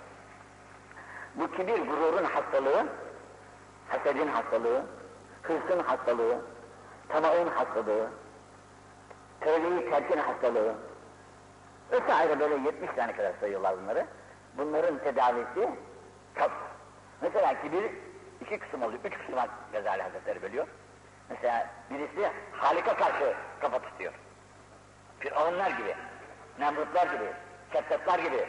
[1.34, 2.86] Bu kibir, gururun hastalığı,
[3.88, 4.82] hasedin hastalığı,
[5.42, 6.38] hırsın hastalığı,
[7.09, 8.11] tamağın hastalığı,
[9.40, 10.74] tövbeyi terkin hastalığı,
[11.92, 14.07] vesaire böyle 70 tane kadar sayıyorlar bunları.
[14.59, 15.68] Bunların tedavisi
[16.38, 16.51] çok.
[17.22, 17.92] Mesela kibir
[18.41, 20.66] iki kısım oluyor, üç kısma Gazali Hazretleri bölüyor.
[21.28, 24.12] Mesela birisi Halik'e karşı kafa tutuyor.
[25.18, 25.95] Firavunlar gibi,
[26.59, 27.32] Nemrutlar gibi,
[27.72, 28.47] Kettatlar gibi.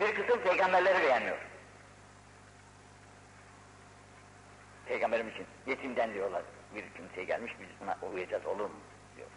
[0.00, 1.36] Bir kısım peygamberleri beğenmiyor.
[4.86, 6.42] Peygamberim için yetimden diyorlar.
[6.74, 8.76] Bir kimseye gelmiş biz buna uyuyacağız olur mu
[9.16, 9.28] diyor.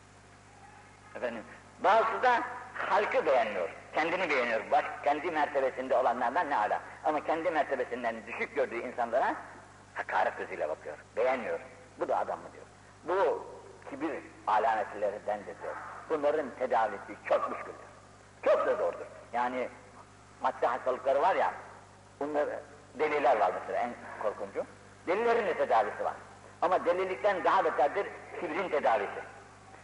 [1.16, 1.44] Efendim
[1.84, 2.44] bazısı da
[2.74, 3.70] halkı beğenmiyor.
[3.98, 4.62] Kendini beğeniyor.
[4.72, 6.82] Baş, kendi mertebesinde olanlardan ne ala.
[7.04, 9.36] Ama kendi mertebesinden düşük gördüğü insanlara
[9.94, 10.98] hakaret gözüyle bakıyor.
[11.16, 11.60] Beğenmiyor.
[12.00, 12.66] Bu da adam mı diyor.
[13.04, 13.48] Bu
[13.90, 14.12] kibir
[14.48, 15.76] alametlerindendir diyor.
[16.10, 17.88] Bunların tedavisi çok müşküldür.
[18.46, 19.06] Çok da zordur.
[19.34, 19.70] Yani
[20.42, 21.54] madde hastalıkları var ya,
[22.20, 22.48] bunlar
[23.00, 23.94] deliler var mesela en
[24.24, 24.66] korkuncu.
[25.08, 26.16] Delilerin de tedavisi var.
[26.62, 28.08] Ama delilikten daha beterdir
[28.40, 29.22] kibrin tedavisi.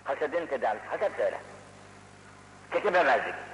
[0.04, 0.86] Hasedin tedavisi.
[0.86, 1.40] Haset de öyle.
[2.74, 3.53] Çekememezlik.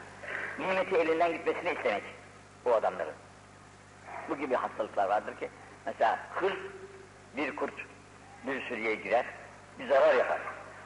[0.60, 2.03] Nimeti elinden gitmesini istemek
[2.66, 3.14] bu adamların.
[4.30, 5.49] bu gibi hastalıklar vardır ki,
[5.86, 6.57] mesela hırs
[7.38, 7.74] bir kurt
[8.47, 9.26] bir sürüye girer,
[9.80, 10.39] bir zarar yapar.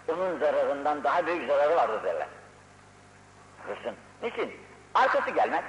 [0.07, 2.27] Onun zararından daha büyük zararı vardır derler.
[3.67, 3.95] Hırsın.
[4.23, 4.53] Niçin?
[4.93, 5.63] Arkası gelmez.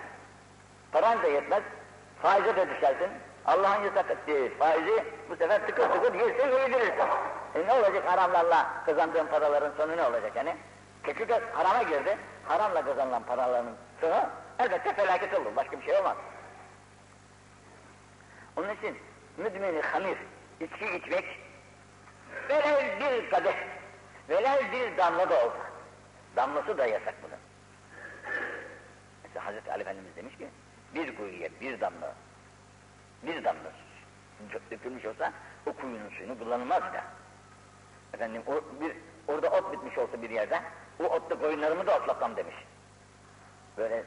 [0.93, 1.63] Paran da yetmez.
[2.23, 3.09] Faize de düşersin.
[3.47, 7.09] Allah'ın yasak ettiği faizi bu sefer tıkır tıkır yersin yedirirsin.
[7.55, 10.57] E ne olacak haramlarla kazandığın paraların sonu ne olacak yani?
[11.03, 12.19] Kötü de harama girdi.
[12.49, 13.75] Haramla kazanılan paraların
[14.05, 14.29] sonu
[14.59, 15.57] elbette felaket olur.
[15.57, 16.17] Başka bir şey olmaz.
[18.57, 18.99] Onun için
[19.37, 20.19] müdmini hamir,
[20.61, 21.25] içki içmek
[22.49, 23.57] velev bir kadeh,
[24.29, 25.59] velev bir damla da olsa,
[26.37, 27.39] damlası da yasak bunun.
[29.25, 30.49] Mesela Hazreti Ali Efendimiz demiş ki,
[30.95, 32.15] bir kuyuya bir damla,
[33.23, 33.73] bir damla
[34.71, 35.33] dökülmüş olsa
[35.67, 37.05] o kuyunun suyunu kullanılmaz da.
[38.15, 38.97] Efendim o bir
[39.29, 40.61] orada ot bitmiş olsa bir yerde,
[41.01, 42.55] o otlu koyunlarımı da otlatmam demiş.
[43.79, 44.05] Böyle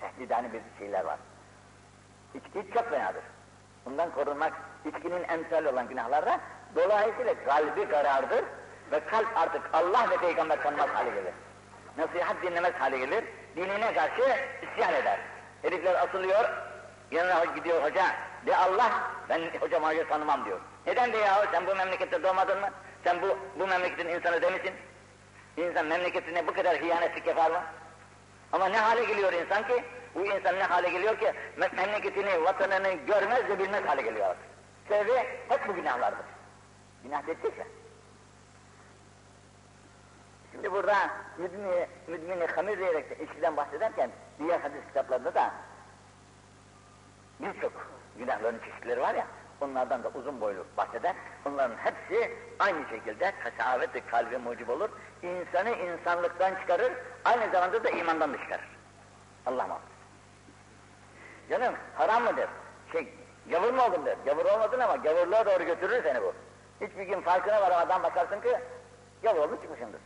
[0.00, 1.18] tehdidani bir şeyler var.
[2.34, 3.22] İçki çok fenadır.
[3.86, 4.52] Bundan korunmak
[4.84, 6.40] içkinin emsal olan günahlarda
[6.76, 8.44] dolayısıyla kalbi karardır
[8.92, 11.34] ve kalp artık Allah ve peygamber tanımaz hale gelir.
[11.98, 13.24] Nasihat dinlemez hale gelir,
[13.56, 14.22] dinine karşı
[14.62, 15.18] isyan eder.
[15.62, 16.50] Herifler asılıyor,
[17.10, 18.04] yanına gidiyor hoca,
[18.46, 18.90] de Allah,
[19.28, 20.60] ben hocam hayır tanımam diyor.
[20.86, 22.68] Neden de yahu sen bu memlekette doğmadın mı?
[23.04, 24.74] Sen bu, bu memleketin insanı demişsin.
[25.56, 27.62] İnsan memleketine bu kadar hiyanetlik yapar mı?
[28.54, 29.84] Ama ne hale geliyor insan ki?
[30.14, 31.32] Bu insan ne hale geliyor ki?
[31.56, 34.44] Memleketini, vatanını görmez de bilmez hale geliyor artık.
[34.88, 35.12] Sebebi
[35.48, 36.26] hep bu günahlardır.
[37.02, 37.66] Günah dediyse.
[40.52, 40.96] Şimdi burada
[41.38, 45.54] müdmini, müdmini hamir diyerek de içkiden bahsederken diğer hadis kitaplarında da
[47.40, 47.72] birçok
[48.18, 49.26] günahların çeşitleri var ya,
[49.60, 51.14] onlardan da uzun boylu bahseder.
[51.46, 54.90] Onların hepsi aynı şekilde kasavet kalbe mucib olur.
[55.22, 56.92] İnsanı insanlıktan çıkarır,
[57.24, 58.68] aynı zamanda da imandan da çıkarır.
[59.46, 59.94] Allah muhafaza.
[61.50, 62.48] Canım haram mıdır?
[62.92, 63.14] Şey,
[63.50, 64.16] gavur mu oldun der.
[64.24, 66.34] Gavur olmadın ama gavurluğa doğru götürür seni bu.
[66.80, 68.58] Hiçbir gün farkına varamadan bakarsın ki
[69.22, 70.00] gavur olmuş çıkmışındır.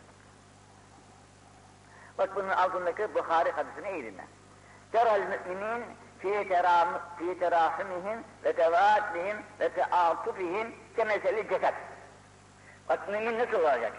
[2.19, 4.25] Bak bunun altındaki Bukhari hadisini iyi dinle.
[4.93, 5.85] Teral müminin
[6.23, 11.75] fi terahimihim ve tevaatihim ve teatufihim kemeseli ceset.
[12.89, 13.93] Bak mümin nasıl olacak?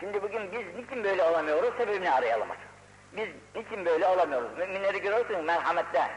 [0.00, 1.76] Şimdi bugün biz niçin böyle olamıyoruz?
[1.78, 2.48] Sebebini arayalım.
[3.12, 4.58] Biz niçin böyle olamıyoruz?
[4.58, 6.10] Müminleri görürsün merhamette,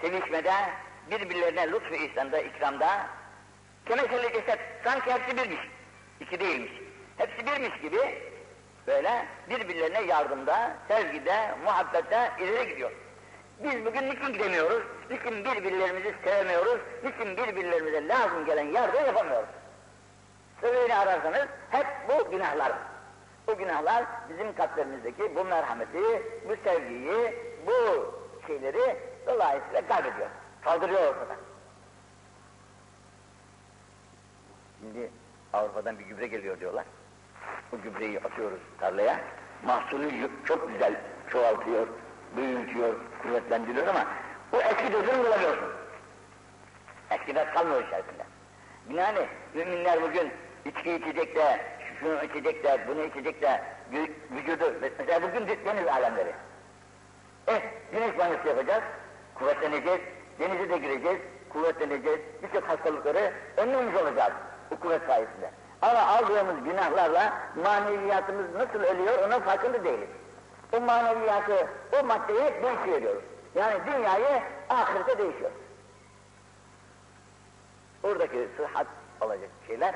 [0.00, 0.52] sevişmede,
[1.10, 3.06] birbirlerine lütfu ihsanda, ikramda,
[3.86, 5.60] kemeseli ceset, sanki hepsi birmiş,
[6.20, 6.72] iki değilmiş.
[7.16, 8.22] Hepsi birmiş gibi
[8.86, 12.92] böyle birbirlerine yardımda, sevgide, muhabbette ileri gidiyor.
[13.62, 14.82] Biz bugün niçin gidemiyoruz?
[15.10, 16.80] Niçin birbirlerimizi sevmiyoruz?
[17.04, 19.48] Niçin birbirlerimize lazım gelen yardım yapamıyoruz?
[20.60, 22.72] Sebebini ararsanız hep bu günahlar.
[23.46, 27.34] Bu günahlar bizim kalplerimizdeki bu merhameti, bu sevgiyi,
[27.66, 28.14] bu
[28.46, 28.96] şeyleri
[29.26, 30.28] dolayısıyla kaybediyor.
[30.64, 31.36] Kaldırıyor ortadan.
[34.80, 35.10] Şimdi
[35.52, 36.84] Avrupa'dan bir gübre geliyor diyorlar.
[37.72, 39.20] Bu gübreyi atıyoruz tarlaya.
[39.66, 41.00] Mahsulü çok güzel
[41.30, 41.86] çoğaltıyor,
[42.36, 42.94] büyütüyor,
[43.24, 44.04] kuvvetlendiriyor ama
[44.52, 45.68] bu eski dozunu bulamıyorsun.
[47.10, 48.24] Eski doz kalmıyor içerisinde.
[48.90, 50.32] Yani müminler bugün
[50.64, 51.60] içki içecek de,
[52.00, 53.60] şunu içecek de, bunu içecek de,
[54.30, 56.32] vücudu, mesela bugün deniz alemleri.
[57.46, 57.60] Eh,
[57.92, 58.82] güneş banyosu yapacağız,
[59.34, 60.00] kuvvetleneceğiz,
[60.38, 61.18] denize de gireceğiz,
[61.48, 64.32] kuvvetleneceğiz, birçok hastalıkları önlemiş olacağız
[64.70, 65.50] bu kuvvet sayesinde.
[65.82, 67.32] Ama aldığımız günahlarla
[67.64, 70.08] maneviyatımız nasıl ölüyor onun farkında değiliz.
[70.76, 73.22] O maneviyatı, o maddeyi değiştiriyoruz.
[73.54, 75.50] Yani dünyayı ahirete değişiyor.
[78.02, 78.86] Oradaki sıhhat
[79.20, 79.94] olacak şeyler,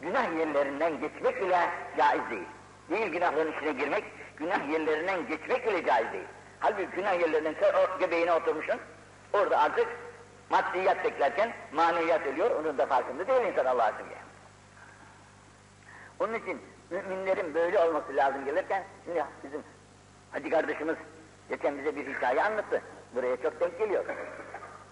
[0.00, 2.46] günah yerlerinden geçmek bile caiz değil.
[2.90, 4.04] Değil günahların içine girmek,
[4.36, 6.26] günah yerlerinden geçmek bile caiz değil.
[6.60, 8.80] Halbuki günah yerlerinden sen o göbeğine oturmuşsun,
[9.32, 9.88] orada artık
[10.50, 14.20] maddiyat beklerken maneviyat ölüyor, onun da farkında değil insan Allah'a sürüyor.
[16.20, 19.62] Onun için müminlerin böyle olması lazım gelirken, şimdi bizim
[20.36, 20.96] hacı kardeşimiz
[21.48, 22.82] geçen bize bir hikaye anlattı.
[23.14, 24.04] Buraya çok denk geliyor.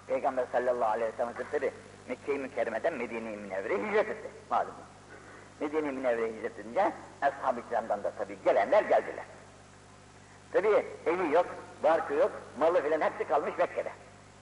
[0.06, 1.70] Peygamber sallallahu aleyhi ve sellem Hazretleri
[2.08, 4.28] Mekke-i Mükerreme'den Medine-i Münevvere'ye hicret etti.
[4.50, 4.74] Malum.
[5.60, 6.92] Medine-i Münevvere'ye hicret edince
[7.22, 9.24] Ashab-ı Kiram'dan da tabii gelenler geldiler.
[10.52, 11.46] Tabii evi yok,
[11.82, 13.92] barkı yok, malı filan hepsi kalmış Mekke'de.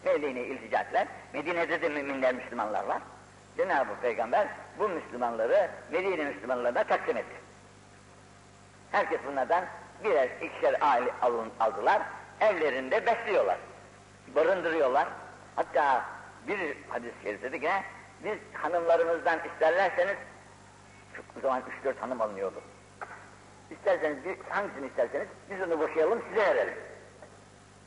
[0.05, 1.07] Medine'ye iltica ettiler.
[1.32, 3.03] Medine'de de müminler, Müslümanlar var.
[3.57, 4.48] Cenab-ı Peygamber
[4.78, 7.36] bu Müslümanları Medine Müslümanlarına takdim etti.
[8.92, 9.64] Herkes bunlardan
[10.05, 12.03] birer ikişer aile alın, aldılar,
[12.40, 13.59] evlerinde besliyorlar,
[14.34, 15.09] barındırıyorlar.
[15.57, 16.05] Hatta
[16.48, 17.70] bir hadis-i şerif dedi ki,
[18.24, 20.16] biz hanımlarımızdan isterlerseniz,
[21.38, 22.61] o zaman üç dört hanım alınıyordu.
[23.70, 26.74] İsterseniz, bir, hangisini isterseniz biz onu boşayalım size verelim.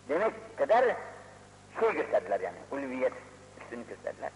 [0.09, 0.85] Demek kadar
[1.79, 3.13] şey gösterdiler yani, ulviyet
[3.61, 4.31] üstünü gösterdiler.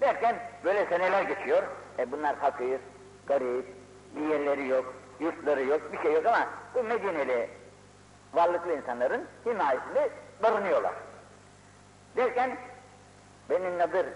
[0.00, 1.62] Derken böyle seneler geçiyor.
[1.98, 2.80] E bunlar fakir,
[3.26, 3.66] garip,
[4.16, 7.50] bir yerleri yok, yurtları yok, bir şey yok ama bu Medineli
[8.34, 10.10] varlıklı insanların himayesinde
[10.42, 10.92] barınıyorlar.
[12.16, 12.56] Derken
[13.50, 14.06] Benim Nadir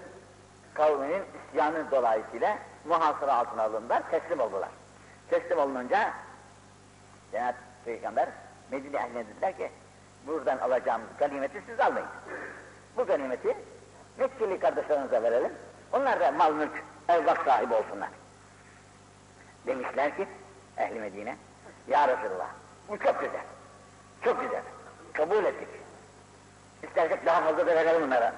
[0.75, 4.69] kavminin isyanı dolayısıyla muhasara altına alındılar, teslim oldular.
[5.31, 6.13] Teslim olununca
[7.33, 8.29] Cenab-ı Peygamber
[8.71, 9.71] Medine ehline dediler ki
[10.27, 12.09] buradan alacağımız ganimeti siz almayın.
[12.97, 13.57] Bu ganimeti
[14.19, 15.53] Mekkeli kardeşlerinize verelim.
[15.93, 18.09] Onlar da mal mülk, evlak sahibi olsunlar.
[19.67, 20.29] Demişler ki
[20.79, 21.37] ehli Medine,
[21.89, 22.49] Ya Resulallah
[22.89, 23.41] bu çok güzel,
[24.25, 24.63] çok güzel,
[25.13, 25.69] kabul ettik.
[26.83, 28.33] İstersek daha fazla da verelim onlara.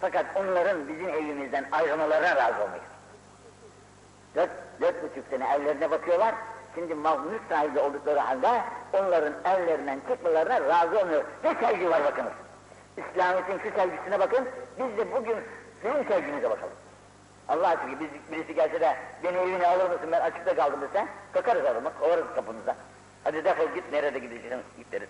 [0.00, 2.84] Fakat onların bizim evimizden ayrılmalarına razı olmayız.
[4.34, 4.50] Dört,
[4.80, 6.34] dört buçuk sene evlerine bakıyorlar,
[6.74, 11.24] şimdi mülk sahibi oldukları halde onların evlerinden çıkmalarına razı olmuyor.
[11.44, 12.32] Ne sevgi var bakınız.
[12.96, 14.48] İslamiyet'in şu sevgisine bakın,
[14.78, 15.36] biz de bugün
[15.82, 16.74] sizin sevginize bakalım.
[17.52, 21.64] Allah aşkına biz, birisi gelse de beni evine alır mısın ben açıkta kaldım dese, kakarız
[21.64, 22.76] adamı, kovarız kapınıza.
[23.24, 25.08] Hadi defol git, nerede gideceksin git deriz.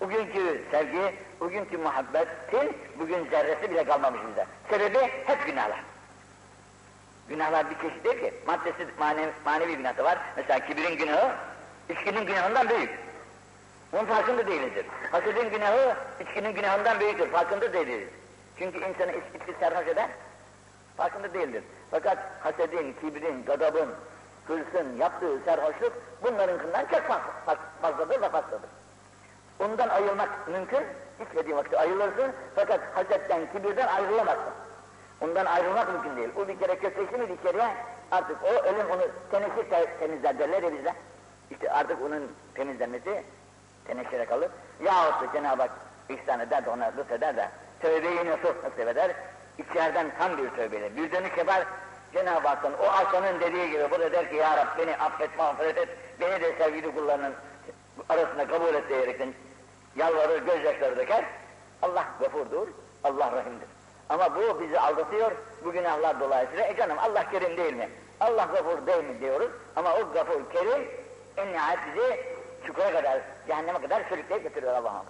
[0.00, 4.46] Bugünkü sevgi, bugünkü muhabbetin bugün zerresi bile kalmamış bize.
[4.70, 5.84] Sebebi hep günahlar.
[7.28, 8.34] Günahlar bir çeşit değil ki.
[8.46, 10.18] Maddesi manevi, manevi günahı var.
[10.36, 11.32] Mesela kibirin günahı,
[11.88, 12.90] içkinin günahından büyük.
[13.92, 14.86] Bunun farkında değilizdir.
[15.12, 17.30] Hasedin günahı, içkinin günahından büyüktür.
[17.30, 18.08] Farkında değiliz.
[18.58, 20.08] Çünkü insanı içki sarhoş eder,
[20.96, 21.64] farkında değildir.
[21.90, 23.88] Fakat hasedin, kibrin, gadabın,
[24.46, 25.92] hırsın yaptığı sarhoşluk
[26.22, 28.70] bunlarınkinden çok fazla, fazladır ve fazladır.
[29.60, 30.84] Ondan ayrılmak mümkün,
[31.20, 34.52] içmediğin vakti ayrılırsın fakat hasetten, kibirden ayrılamazsın.
[35.20, 36.28] Ondan ayrılmak mümkün değil.
[36.36, 37.68] O bir kere kökleşti mi içeriye
[38.10, 40.94] artık o ölüm onu teneşir te- temizler derler ya bizde.
[41.50, 43.24] İşte artık onun temizlenmesi
[43.86, 44.50] teneşire kalır.
[44.84, 45.70] Yahut da Cenab-ı Hak
[46.08, 47.48] ihsan eder de ona lütfeder de
[47.80, 49.10] tövbeyi nasıl nasip eder?
[49.58, 51.64] İçeriden tam bir tövbeyle bir dönüş yapar.
[52.12, 55.88] Cenab-ı Hak'tan o aslanın dediği gibi burada der ki Ya Rab beni affet mağfiret et.
[56.20, 57.34] Beni de sevgili kullarının
[58.08, 59.34] arasında kabul et diyerekten
[59.96, 61.24] yalvarır gözyaşları döker.
[61.82, 62.68] Allah gafurdur,
[63.04, 63.68] Allah rahimdir.
[64.08, 65.32] Ama bu bizi aldatıyor,
[65.64, 67.88] bu günahlar dolayısıyla, e canım Allah kerim değil mi?
[68.20, 70.88] Allah gafur değil mi diyoruz ama o gafur kerim
[71.36, 72.24] en nihayet bizi
[72.66, 75.06] çukura kadar, cehenneme kadar sürükleyip götürüyor Allah'ım.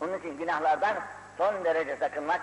[0.00, 0.96] Onun için günahlardan
[1.38, 2.40] son derece sakınmak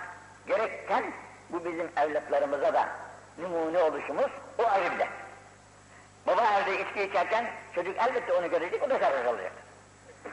[0.47, 1.03] gerekken
[1.49, 2.89] bu bizim evlatlarımıza da
[3.37, 5.07] numune oluşumuz o ayrı.
[6.27, 9.51] Baba evde içki içerken çocuk elbette onu görecek, o da zarar alacak.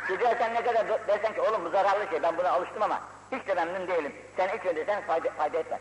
[0.09, 3.01] Çocuğa sen ne kadar dersen ki oğlum bu zararlı şey, ben buna alıştım ama
[3.33, 4.13] hiç de memnun değilim.
[4.37, 5.81] Sen içme desen fayda, fayda etmez.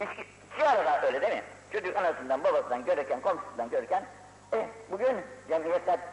[0.00, 1.42] İçki, içki arada öyle değil mi?
[1.72, 4.04] Çocuk anasından, babasından görürken, komşusundan görürken,
[4.52, 5.16] eh bugün
[5.48, 5.98] cemiyetler